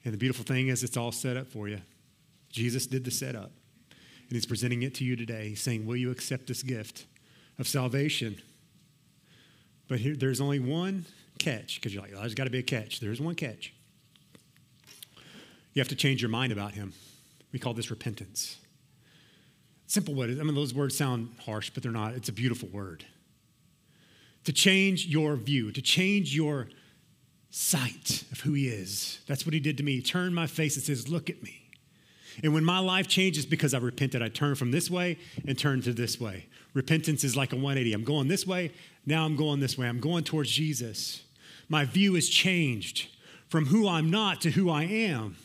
[0.03, 1.81] And the beautiful thing is, it's all set up for you.
[2.49, 3.51] Jesus did the setup,
[3.91, 7.05] and He's presenting it to you today, saying, Will you accept this gift
[7.59, 8.41] of salvation?
[9.87, 11.05] But here, there's only one
[11.39, 12.99] catch, because you're like, oh, there's got to be a catch.
[12.99, 13.73] There's one catch.
[15.73, 16.93] You have to change your mind about Him.
[17.51, 18.58] We call this repentance.
[19.89, 20.29] Simple word.
[20.29, 22.13] I mean, those words sound harsh, but they're not.
[22.13, 23.05] It's a beautiful word.
[24.43, 26.69] To change your view, to change your
[27.49, 29.19] sight of who he is.
[29.25, 29.95] That's what he did to me.
[29.95, 31.71] He turned my face and says, Look at me.
[32.43, 35.81] And when my life changes because I repented, I turn from this way and turn
[35.81, 36.45] to this way.
[36.75, 37.91] Repentance is like a 180.
[37.91, 38.71] I'm going this way,
[39.07, 39.87] now I'm going this way.
[39.87, 41.23] I'm going towards Jesus.
[41.67, 43.07] My view is changed
[43.47, 45.35] from who I'm not to who I am,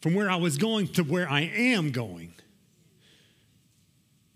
[0.00, 2.34] from where I was going to where I am going.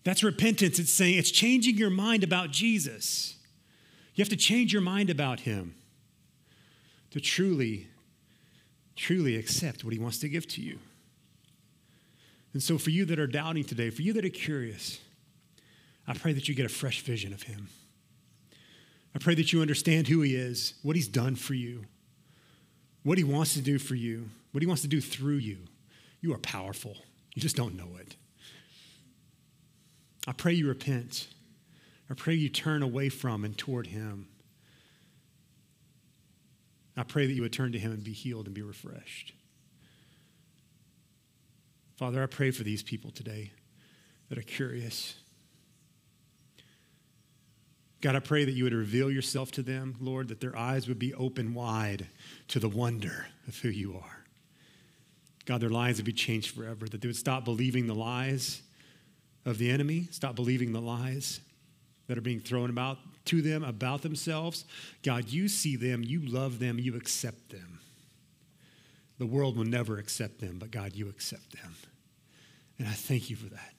[0.05, 0.79] That's repentance.
[0.79, 3.37] It's saying it's changing your mind about Jesus.
[4.15, 5.75] You have to change your mind about him
[7.13, 7.89] to truly,
[8.97, 10.79] truly accept what He wants to give to you.
[12.55, 14.99] And so, for you that are doubting today, for you that are curious,
[16.07, 17.69] I pray that you get a fresh vision of Him.
[19.15, 21.85] I pray that you understand who He is, what He's done for you,
[23.03, 25.59] what He wants to do for you, what He wants to do through you.
[26.23, 26.97] You are powerful,
[27.35, 28.17] you just don't know it.
[30.27, 31.29] I pray you repent.
[32.11, 34.29] I pray you turn away from and toward Him.
[36.97, 39.33] I pray that you would turn to him and be healed and be refreshed.
[41.97, 43.53] Father, I pray for these people today
[44.29, 45.15] that are curious.
[48.01, 50.99] God, I pray that you would reveal yourself to them, Lord, that their eyes would
[50.99, 52.09] be open wide
[52.49, 54.25] to the wonder of who you are.
[55.45, 58.63] God, their lives would be changed forever, that they would stop believing the lies
[59.45, 61.41] of the enemy, stop believing the lies
[62.07, 64.65] that are being thrown about to them about themselves.
[65.03, 67.81] God, you see them, you love them, you accept them.
[69.19, 71.75] The world will never accept them, but God, you accept them.
[72.79, 73.73] And I thank you for that.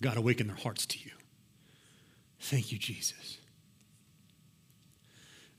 [0.00, 1.10] God, awaken their hearts to you.
[2.40, 3.38] Thank you, Jesus.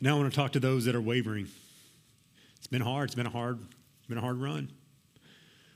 [0.02, 1.48] Now I want to talk to those that are wavering.
[2.58, 3.10] It's been hard.
[3.10, 3.60] It's been a hard,
[4.08, 4.72] been a hard run.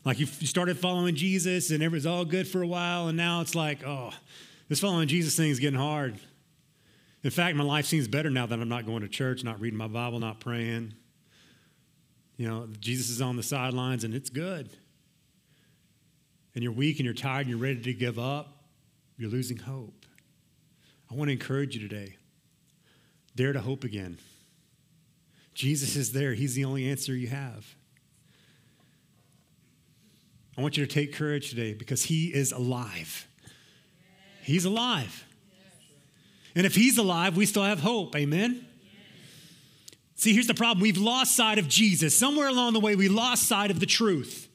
[0.06, 3.42] Like you started following Jesus and it was all good for a while, and now
[3.42, 4.12] it's like, oh,
[4.68, 6.20] this following Jesus thing is getting hard.
[7.24, 9.78] In fact, my life seems better now that I'm not going to church, not reading
[9.78, 10.94] my Bible, not praying.
[12.38, 14.70] You know, Jesus is on the sidelines and it's good.
[16.56, 18.64] And you're weak and you're tired and you're ready to give up,
[19.18, 20.06] you're losing hope.
[21.12, 22.16] I want to encourage you today.
[23.36, 24.18] Dare to hope again.
[25.54, 27.76] Jesus is there, He's the only answer you have.
[30.60, 33.26] I want you to take courage today because He is alive.
[34.42, 35.26] He's alive.
[36.54, 38.14] And if He's alive, we still have hope.
[38.14, 38.68] Amen?
[40.16, 40.82] See, here's the problem.
[40.82, 42.18] We've lost sight of Jesus.
[42.18, 44.50] Somewhere along the way, we lost sight of the truth.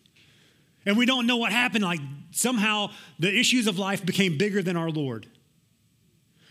[0.85, 1.85] And we don't know what happened.
[1.85, 2.01] Like
[2.33, 5.27] somehow the issues of life became bigger than our Lord.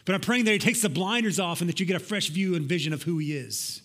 [0.04, 2.30] But I'm praying that He takes the blinders off and that you get a fresh
[2.30, 3.84] view and vision of who He is.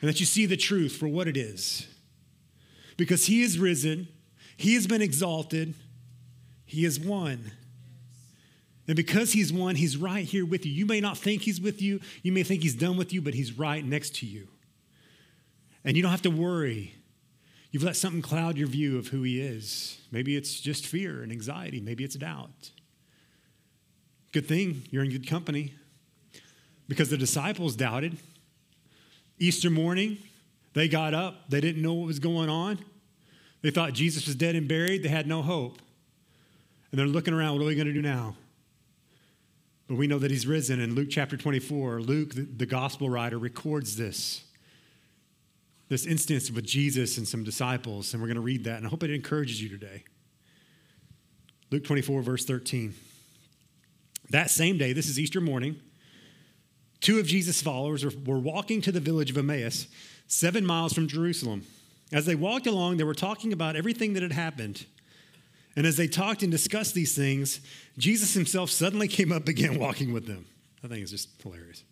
[0.00, 1.86] And that you see the truth for what it is.
[2.96, 4.08] Because He is risen,
[4.62, 5.74] He has been exalted,
[6.64, 7.50] He is one.
[8.86, 10.70] And because he's one, he's right here with you.
[10.70, 13.34] You may not think he's with you, you may think he's done with you, but
[13.34, 14.46] he's right next to you.
[15.84, 16.94] And you don't have to worry.
[17.72, 19.98] You've let something cloud your view of who he is.
[20.12, 22.70] Maybe it's just fear and anxiety, maybe it's doubt.
[24.30, 25.74] Good thing you're in good company
[26.86, 28.16] because the disciples doubted.
[29.40, 30.18] Easter morning,
[30.74, 32.78] they got up, they didn't know what was going on.
[33.62, 35.78] They thought Jesus was dead and buried, they had no hope.
[36.90, 38.36] And they're looking around, what are we going to do now?
[39.88, 40.80] But we know that he's risen.
[40.80, 44.44] In Luke chapter 24, Luke, the, gospel writer, records this
[45.88, 48.88] this instance with Jesus and some disciples, and we're going to read that, and I
[48.88, 50.04] hope it encourages you today.
[51.70, 52.94] Luke 24, verse 13.
[54.30, 55.76] That same day, this is Easter morning,
[57.00, 59.86] two of Jesus' followers were walking to the village of Emmaus,
[60.26, 61.66] seven miles from Jerusalem.
[62.12, 64.84] As they walked along, they were talking about everything that had happened.
[65.74, 67.60] And as they talked and discussed these things,
[67.96, 70.46] Jesus himself suddenly came up again walking with them.
[70.84, 71.84] I think it's just hilarious.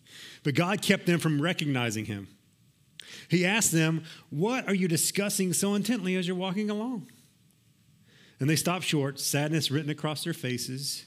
[0.43, 2.29] But God kept them from recognizing him.
[3.29, 7.11] He asked them, What are you discussing so intently as you're walking along?
[8.39, 11.05] And they stopped short, sadness written across their faces.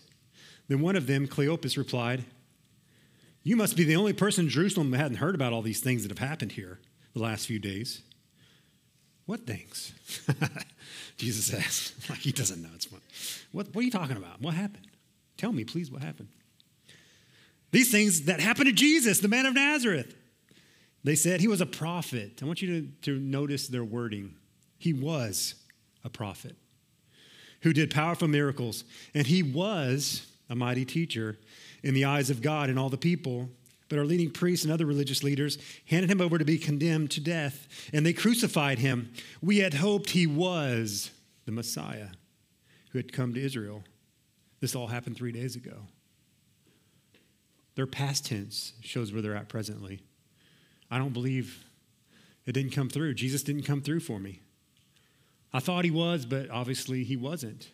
[0.68, 2.24] Then one of them, Cleopas, replied,
[3.44, 6.04] You must be the only person in Jerusalem that hadn't heard about all these things
[6.04, 6.80] that have happened here
[7.14, 8.02] the last few days.
[9.26, 9.94] What things?
[11.18, 11.94] Jesus asked.
[12.10, 12.70] like he doesn't know.
[12.76, 12.88] It's.
[13.52, 14.42] What, what are you talking about?
[14.42, 14.88] What happened?
[15.38, 16.30] Tell me, please, what happened?
[17.72, 20.16] These things that happened to Jesus, the man of Nazareth.
[21.04, 22.40] They said he was a prophet.
[22.42, 24.36] I want you to, to notice their wording.
[24.78, 25.56] He was
[26.04, 26.56] a prophet
[27.62, 31.38] who did powerful miracles, and he was a mighty teacher
[31.82, 33.50] in the eyes of God and all the people.
[33.94, 37.22] But our leading priests and other religious leaders handed him over to be condemned to
[37.22, 39.14] death, and they crucified him.
[39.40, 41.12] We had hoped he was
[41.46, 42.08] the Messiah
[42.90, 43.84] who had come to Israel.
[44.62, 45.76] This all happened three days ago.
[47.76, 50.00] Their past tense shows where they're at presently.
[50.90, 51.64] I don't believe
[52.48, 53.14] it didn't come through.
[53.14, 54.40] Jesus didn't come through for me.
[55.54, 57.70] I thought he was, but obviously he wasn't.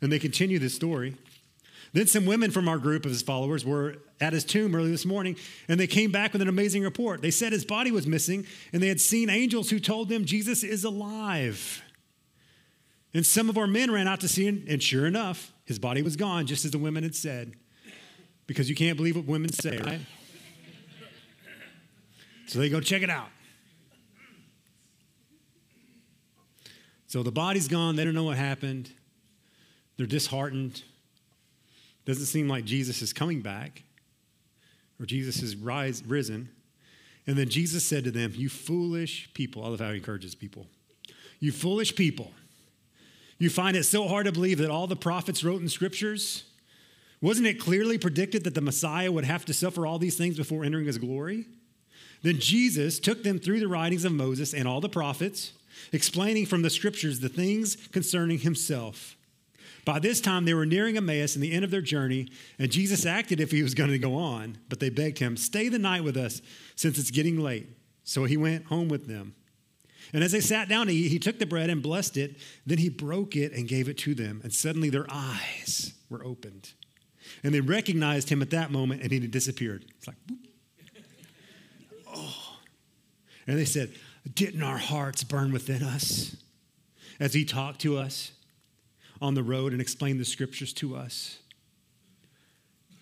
[0.00, 1.16] And they continue this story.
[1.92, 5.06] Then some women from our group of his followers were at his tomb early this
[5.06, 5.36] morning,
[5.68, 7.22] and they came back with an amazing report.
[7.22, 10.62] They said his body was missing, and they had seen angels who told them Jesus
[10.62, 11.82] is alive.
[13.12, 16.02] And some of our men ran out to see him, and sure enough, his body
[16.02, 17.54] was gone, just as the women had said.
[18.46, 20.00] Because you can't believe what women say, right?
[22.46, 23.28] So they go check it out.
[27.06, 27.96] So the body's gone.
[27.96, 28.90] They don't know what happened.
[29.96, 30.82] They're disheartened.
[32.04, 33.82] Doesn't seem like Jesus is coming back
[34.98, 36.50] or Jesus is rise, risen.
[37.26, 39.64] And then Jesus said to them, You foolish people.
[39.64, 40.66] I love how he encourages people.
[41.38, 42.32] You foolish people.
[43.38, 46.44] You find it so hard to believe that all the prophets wrote in scriptures?
[47.22, 50.64] Wasn't it clearly predicted that the Messiah would have to suffer all these things before
[50.64, 51.46] entering his glory?
[52.22, 55.52] Then Jesus took them through the writings of Moses and all the prophets,
[55.92, 59.16] explaining from the scriptures the things concerning himself.
[59.90, 62.28] By this time, they were nearing Emmaus and the end of their journey,
[62.60, 65.68] and Jesus acted if he was going to go on, but they begged him, Stay
[65.68, 66.40] the night with us,
[66.76, 67.66] since it's getting late.
[68.04, 69.34] So he went home with them.
[70.12, 72.36] And as they sat down eat, he took the bread and blessed it.
[72.64, 74.40] Then he broke it and gave it to them.
[74.44, 76.72] And suddenly their eyes were opened.
[77.42, 79.86] And they recognized him at that moment, and he had disappeared.
[79.98, 80.18] It's like,
[82.14, 82.58] oh.
[83.48, 83.92] And they said,
[84.32, 86.36] Didn't our hearts burn within us
[87.18, 88.30] as he talked to us
[89.20, 91.38] on the road and explain the scriptures to us?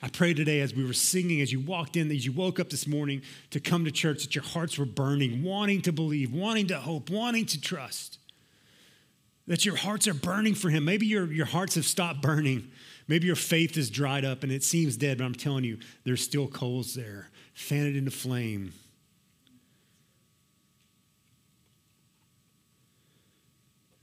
[0.00, 2.70] I pray today as we were singing, as you walked in, as you woke up
[2.70, 6.68] this morning to come to church, that your hearts were burning, wanting to believe, wanting
[6.68, 8.18] to hope, wanting to trust.
[9.48, 10.84] That your hearts are burning for Him.
[10.84, 12.70] Maybe your, your hearts have stopped burning.
[13.08, 16.22] Maybe your faith is dried up and it seems dead, but I'm telling you, there's
[16.22, 17.30] still coals there.
[17.54, 18.74] Fan it into flame.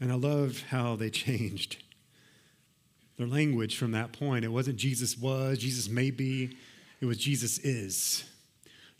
[0.01, 1.84] And I love how they changed
[3.17, 4.45] their language from that point.
[4.45, 6.57] It wasn't Jesus was, Jesus may be,
[7.01, 8.25] it was Jesus is.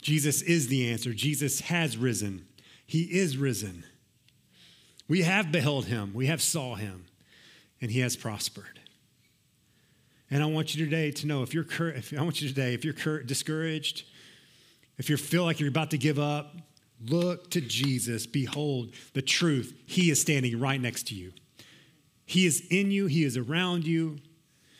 [0.01, 1.13] Jesus is the answer.
[1.13, 2.45] Jesus has risen.
[2.85, 3.83] He is risen.
[5.07, 7.05] We have beheld him, we have saw him,
[7.81, 8.79] and he has prospered.
[10.31, 12.83] And I want you today to know if you're if, I want you today if
[12.83, 14.05] you're discouraged,
[14.97, 16.55] if you feel like you're about to give up,
[17.07, 18.25] look to Jesus.
[18.25, 19.73] Behold the truth.
[19.85, 21.31] He is standing right next to you.
[22.25, 24.17] He is in you, He is around you,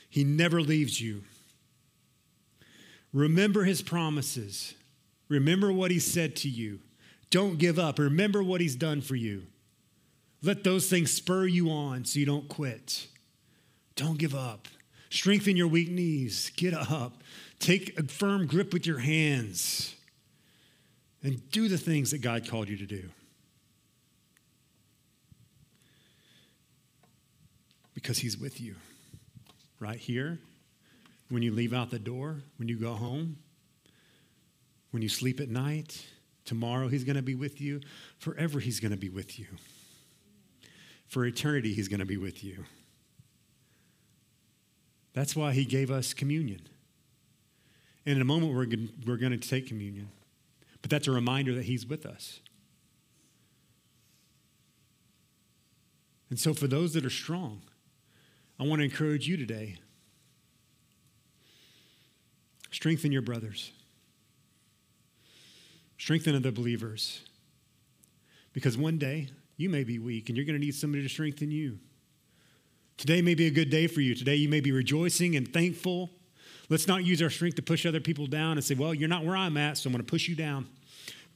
[0.10, 1.24] He never leaves you.
[3.14, 4.74] Remember His promises,
[5.30, 6.80] remember what He said to you.
[7.30, 9.44] Don't give up, remember what He's done for you.
[10.42, 13.08] Let those things spur you on so you don't quit.
[13.96, 14.68] Don't give up.
[15.10, 16.52] Strengthen your weak knees.
[16.56, 17.24] Get up.
[17.60, 19.96] Take a firm grip with your hands
[21.24, 23.10] and do the things that God called you to do.
[28.06, 28.76] Because He's with you
[29.80, 30.38] right here,
[31.30, 33.38] when you leave out the door, when you go home,
[34.92, 36.06] when you sleep at night.
[36.46, 37.82] Tomorrow, He's going to be with you.
[38.20, 39.48] Forever, He's going to be with you.
[41.08, 42.66] For eternity, He's going to be with you.
[45.14, 46.62] That's why He gave us communion.
[48.06, 48.68] And in a moment, we're
[49.08, 50.10] we're going to take communion.
[50.84, 52.40] But that's a reminder that He's with us.
[56.30, 57.64] And so, for those that are strong,
[58.60, 59.78] I want to encourage you today
[62.72, 63.72] strengthen your brothers,
[65.98, 67.22] strengthen other believers.
[68.56, 69.28] Because one day
[69.58, 71.78] you may be weak and you're going to need somebody to strengthen you.
[72.98, 74.16] Today may be a good day for you.
[74.16, 76.10] Today you may be rejoicing and thankful.
[76.70, 79.26] Let's not use our strength to push other people down and say, well, you're not
[79.26, 80.68] where I'm at, so I'm going to push you down.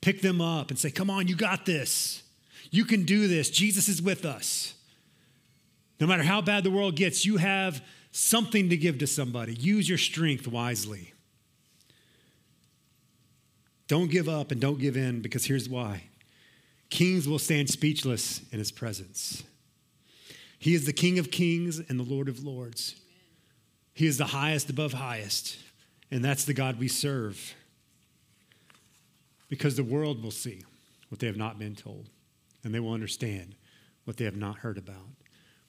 [0.02, 2.24] Pick them up and say, come on, you got this.
[2.72, 3.50] You can do this.
[3.50, 4.76] Jesus is with us.
[6.00, 9.54] No matter how bad the world gets, you have something to give to somebody.
[9.54, 11.14] Use your strength wisely.
[13.88, 16.04] Don't give up and don't give in because here's why
[16.90, 19.44] kings will stand speechless in his presence.
[20.58, 22.96] He is the King of kings and the Lord of lords.
[23.94, 25.58] He is the highest above highest,
[26.10, 27.54] and that's the God we serve.
[29.50, 30.64] Because the world will see
[31.10, 32.10] what they have not been told,
[32.64, 33.56] and they will understand
[34.06, 35.19] what they have not heard about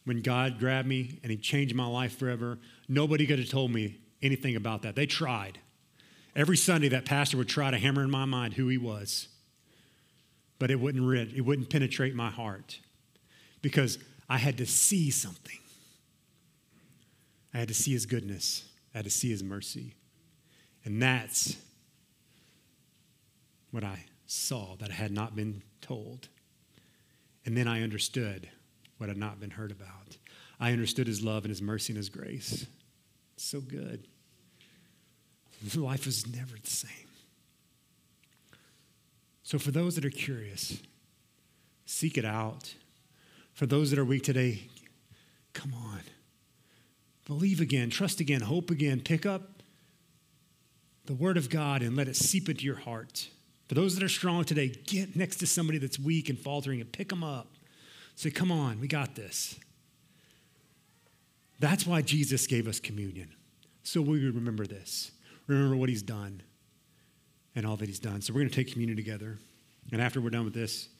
[0.04, 3.98] when God grabbed me and He changed my life forever, nobody could have told me
[4.22, 4.94] anything about that.
[4.94, 5.58] They tried.
[6.34, 9.28] Every Sunday, that pastor would try to hammer in my mind who he was,
[10.58, 12.78] but it wouldn't rid, it wouldn't penetrate my heart
[13.62, 13.98] because
[14.28, 15.58] I had to see something.
[17.52, 18.64] I had to see His goodness.
[18.94, 19.94] I had to see His mercy,
[20.84, 21.56] and that's
[23.70, 26.28] what I saw that I had not been told.
[27.44, 28.48] And then I understood
[29.00, 30.18] what had not been heard about.
[30.60, 32.66] I understood his love and his mercy and his grace.
[33.36, 34.06] So good.
[35.74, 37.08] Life was never the same.
[39.42, 40.80] So, for those that are curious,
[41.84, 42.74] seek it out.
[43.54, 44.68] For those that are weak today,
[45.54, 46.00] come on.
[47.26, 49.00] Believe again, trust again, hope again.
[49.00, 49.62] Pick up
[51.06, 53.28] the Word of God and let it seep into your heart.
[53.68, 56.90] For those that are strong today, get next to somebody that's weak and faltering and
[56.92, 57.49] pick them up.
[58.20, 59.58] Say, come on, we got this.
[61.58, 63.30] That's why Jesus gave us communion.
[63.82, 65.12] So we remember this.
[65.46, 66.42] Remember what he's done
[67.56, 68.20] and all that he's done.
[68.20, 69.38] So we're going to take communion together.
[69.90, 70.90] And after we're done with this,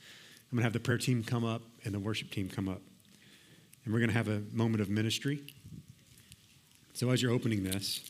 [0.50, 2.80] I'm going to have the prayer team come up and the worship team come up.
[3.84, 5.42] And we're going to have a moment of ministry.
[6.94, 8.00] So as you're opening this,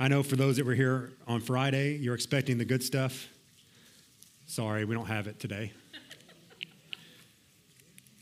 [0.00, 3.28] I know for those that were here on Friday, you're expecting the good stuff.
[4.46, 5.70] Sorry, we don't have it today.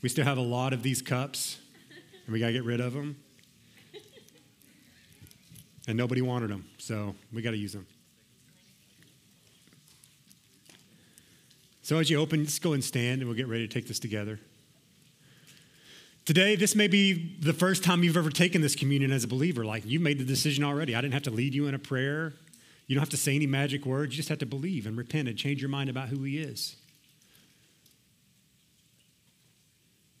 [0.01, 1.57] We still have a lot of these cups,
[2.25, 3.17] and we got to get rid of them.
[5.87, 7.87] And nobody wanted them, so we got to use them.
[11.81, 13.97] So as you open, just go and stand, and we'll get ready to take this
[13.97, 14.39] together.
[16.25, 19.63] Today, this may be the first time you've ever taken this communion as a believer.
[19.63, 20.93] Like you made the decision already.
[20.93, 22.33] I didn't have to lead you in a prayer.
[22.87, 24.13] You don't have to say any magic words.
[24.13, 26.75] You just have to believe and repent and change your mind about who He is.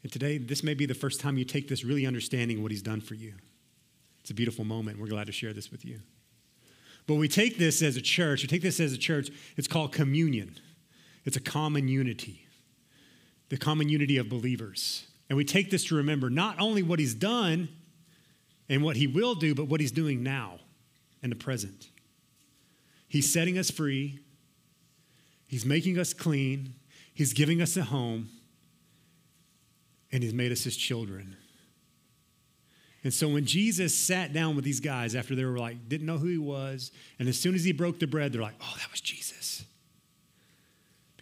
[0.07, 2.81] And today, this may be the first time you take this really understanding what He's
[2.81, 3.33] done for you.
[4.21, 5.01] It's a beautiful moment.
[5.01, 5.99] We're glad to share this with you.
[7.07, 9.91] But we take this as a church, we take this as a church, it's called
[9.91, 10.55] communion.
[11.25, 12.47] It's a common unity,
[13.49, 15.07] the common unity of believers.
[15.27, 17.67] And we take this to remember not only what he's done
[18.69, 20.61] and what he will do, but what he's doing now
[21.21, 21.89] in the present.
[23.09, 24.19] He's setting us free,
[25.49, 26.75] he's making us clean,
[27.13, 28.29] he's giving us a home,
[30.11, 31.35] and he's made us his children.
[33.03, 36.17] And so when Jesus sat down with these guys after they were like, didn't know
[36.17, 38.91] who he was, and as soon as he broke the bread, they're like, oh, that
[38.91, 39.65] was Jesus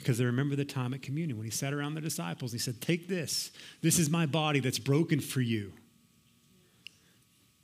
[0.05, 2.51] because they remember the time at communion when he sat around the disciples.
[2.51, 3.49] He said, Take this.
[3.81, 5.73] This is my body that's broken for you.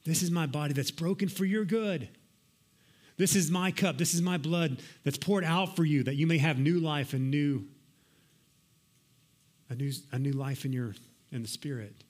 [0.06, 2.10] This is my body that's broken for your good.
[3.16, 4.00] This is my cup.
[4.00, 7.14] This is my blood that's poured out for you that you may have new life
[7.14, 7.68] and new
[9.70, 10.96] a new, a new life in your
[11.32, 12.04] in the spirit.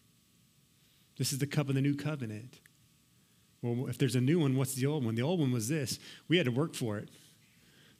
[1.18, 2.60] This is the cup of the new covenant.
[3.62, 5.16] Well, if there's a new one, what's the old one?
[5.16, 6.00] The old one was this.
[6.28, 7.10] We had to work for it.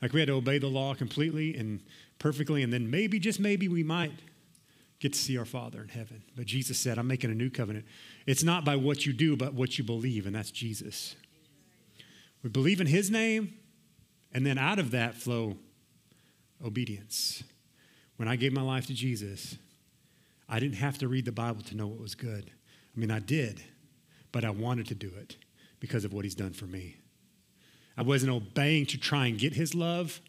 [0.02, 1.82] Like we had to obey the law completely and
[2.18, 4.14] perfectly, and then maybe, just maybe, we might
[5.00, 6.24] get to see our Father in heaven.
[6.36, 7.86] But Jesus said, I'm making a new covenant.
[8.26, 11.16] It's not by what you do, but what you believe, and that's Jesus.
[12.44, 13.54] We believe in His name,
[14.34, 15.58] and then out of that flow
[16.66, 17.44] obedience.
[18.18, 19.58] When I gave my life to Jesus,
[20.52, 22.52] I didn't have to read the Bible to know what was good.
[22.96, 23.64] I mean, I did,
[24.32, 25.38] but I wanted to do it
[25.80, 26.98] because of what He's done for me.
[27.98, 30.22] I wasn't obeying to try and get his love,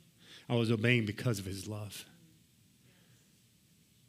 [0.48, 2.04] I was obeying because of his love.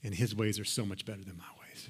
[0.04, 1.90] And his ways are so much better than my ways.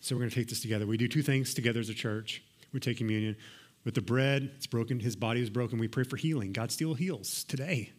[0.00, 0.86] So we're going to take this together.
[0.86, 2.42] We do two things together as a church.
[2.72, 3.36] We take communion.
[3.84, 5.78] With the bread, it's broken, his body is broken.
[5.78, 6.52] We pray for healing.
[6.52, 7.92] God still heals today.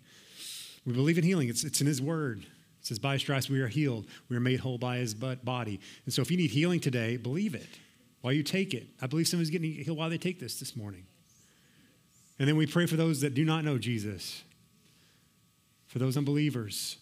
[0.86, 2.46] We believe in healing, it's, it's in his word.
[2.80, 4.08] It says, By his stripes we are healed.
[4.30, 5.80] We are made whole by his body.
[6.06, 7.68] And so if you need healing today, believe it
[8.22, 8.88] while you take it.
[9.02, 11.06] I believe someone's getting healed while they take this this morning.
[12.38, 14.44] And then we pray for those that do not know Jesus,
[15.88, 16.98] for those unbelievers,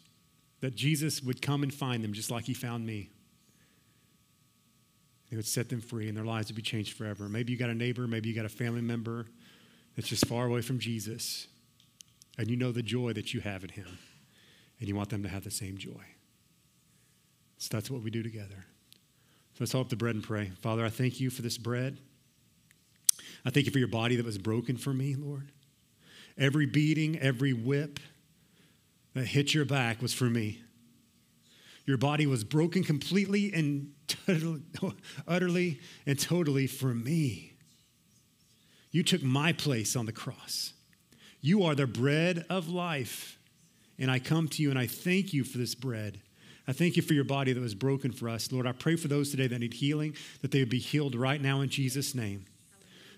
[0.61, 3.09] that Jesus would come and find them just like he found me.
[5.29, 7.27] He would set them free and their lives would be changed forever.
[7.27, 9.27] Maybe you got a neighbor, maybe you got a family member
[9.95, 11.47] that's just far away from Jesus,
[12.37, 13.97] and you know the joy that you have in him,
[14.79, 16.03] and you want them to have the same joy.
[17.57, 18.65] So that's what we do together.
[19.53, 20.51] So let's hold up the bread and pray.
[20.61, 21.97] Father, I thank you for this bread.
[23.43, 25.51] I thank you for your body that was broken for me, Lord.
[26.37, 27.99] Every beating, every whip
[29.15, 30.61] that hit your back was for me.
[31.85, 34.61] Your body was broken completely and totally,
[35.27, 37.53] utterly and totally for me.
[38.91, 40.73] You took my place on the cross.
[41.41, 43.36] You are the bread of life.
[43.99, 46.19] And I come to you and I thank you for this bread.
[46.67, 48.51] I thank you for your body that was broken for us.
[48.51, 51.41] Lord, I pray for those today that need healing, that they would be healed right
[51.41, 52.45] now in Jesus' name.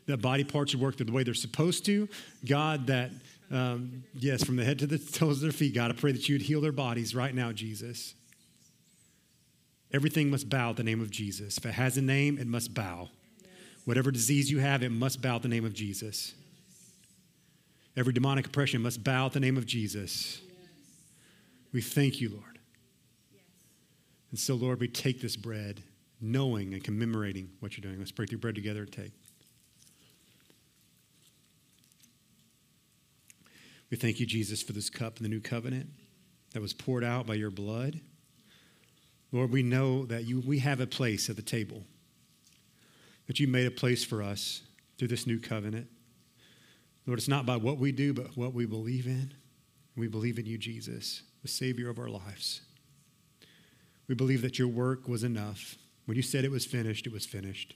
[0.06, 2.08] That body parts would work the way they're supposed to.
[2.46, 3.12] God, that,
[3.52, 6.30] um, yes, from the head to the toes of their feet, God, I pray that
[6.30, 8.14] you would heal their bodies right now, Jesus.
[9.92, 11.58] Everything must bow at the name of Jesus.
[11.58, 13.10] If it has a name, it must bow.
[13.86, 16.36] Whatever disease you have, it must bow at the name of Jesus.
[17.98, 20.42] Every demonic oppression must bow at the name of Jesus.
[21.72, 22.60] We thank you, Lord.
[24.32, 25.82] And so, Lord, we take this bread
[26.22, 28.00] knowing and commemorating what you're doing.
[28.00, 29.14] Let's break the bread together and take.
[33.90, 35.90] We thank you, Jesus, for this cup in the new covenant
[36.54, 38.00] that was poured out by your blood.
[39.32, 41.84] Lord, we know that you, we have a place at the table,
[43.28, 44.62] that you made a place for us
[44.98, 45.88] through this new covenant.
[47.06, 49.34] Lord, it's not by what we do, but what we believe in.
[49.96, 52.62] We believe in you, Jesus, the Savior of our lives.
[54.08, 55.76] We believe that your work was enough.
[56.06, 57.76] When you said it was finished, it was finished.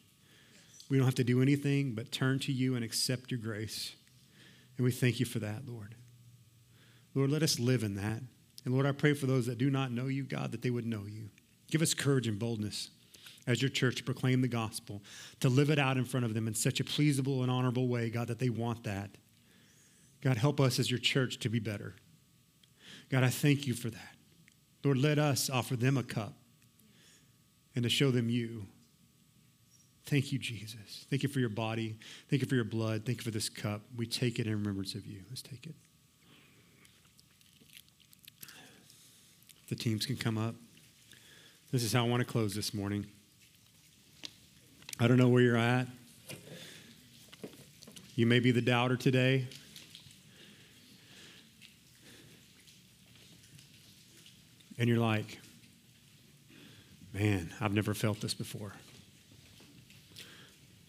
[0.90, 3.96] We don't have to do anything but turn to you and accept your grace.
[4.78, 5.96] And we thank you for that, Lord.
[7.16, 8.22] Lord, let us live in that.
[8.66, 10.86] And Lord, I pray for those that do not know you, God, that they would
[10.86, 11.30] know you.
[11.70, 12.90] Give us courage and boldness
[13.46, 15.02] as your church to proclaim the gospel,
[15.42, 18.10] to live it out in front of them in such a pleasable and honorable way,
[18.10, 19.12] God, that they want that.
[20.22, 21.96] God, help us as your church to be better.
[23.14, 24.16] God, I thank you for that.
[24.84, 26.34] Lord, let us offer them a cup
[27.76, 28.66] and to show them you.
[30.08, 31.06] Thank you, Jesus.
[31.12, 32.00] Thank you for your body.
[32.32, 33.06] Thank you for your blood.
[33.06, 33.82] Thank you for this cup.
[33.96, 35.20] We take it in remembrance of you.
[35.30, 35.76] Let's take it.
[39.70, 40.56] The teams can come up.
[41.72, 43.06] This is how I want to close this morning.
[45.00, 45.86] I don't know where you're at.
[48.16, 49.50] You may be the doubter today.
[54.84, 55.40] And you're like,
[57.14, 58.74] man, I've never felt this before.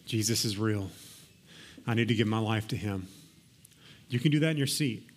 [0.04, 0.90] Jesus is real.
[1.86, 3.06] I need to give my life to him.
[4.08, 5.08] You can do that in your seat.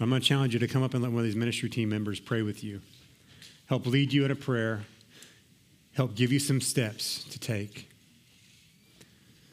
[0.00, 1.90] I'm going to challenge you to come up and let one of these ministry team
[1.90, 2.80] members pray with you,
[3.66, 4.86] help lead you in a prayer,
[5.92, 7.90] help give you some steps to take.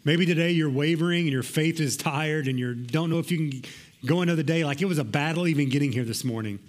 [0.05, 3.49] Maybe today you're wavering and your faith is tired and you don't know if you
[3.49, 3.63] can
[4.05, 4.63] go another day.
[4.63, 6.59] Like it was a battle even getting here this morning.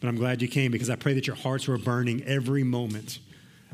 [0.00, 3.18] But I'm glad you came because I pray that your hearts were burning every moment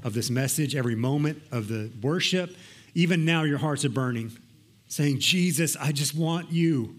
[0.03, 2.57] of this message, every moment of the worship.
[2.95, 4.37] Even now, your hearts are burning,
[4.89, 6.99] saying, Jesus, I just want you.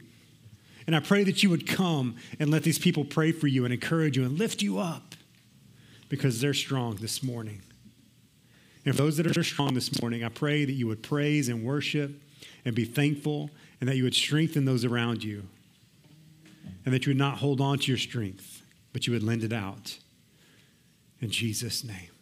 [0.86, 3.74] And I pray that you would come and let these people pray for you and
[3.74, 5.16] encourage you and lift you up
[6.08, 7.62] because they're strong this morning.
[8.86, 11.66] And for those that are strong this morning, I pray that you would praise and
[11.66, 12.12] worship
[12.64, 13.50] and be thankful
[13.82, 15.44] and that you would strengthen those around you
[16.86, 18.57] and that you would not hold on to your strength,
[18.98, 20.00] but you would lend it out.
[21.22, 22.17] In Jesus' name.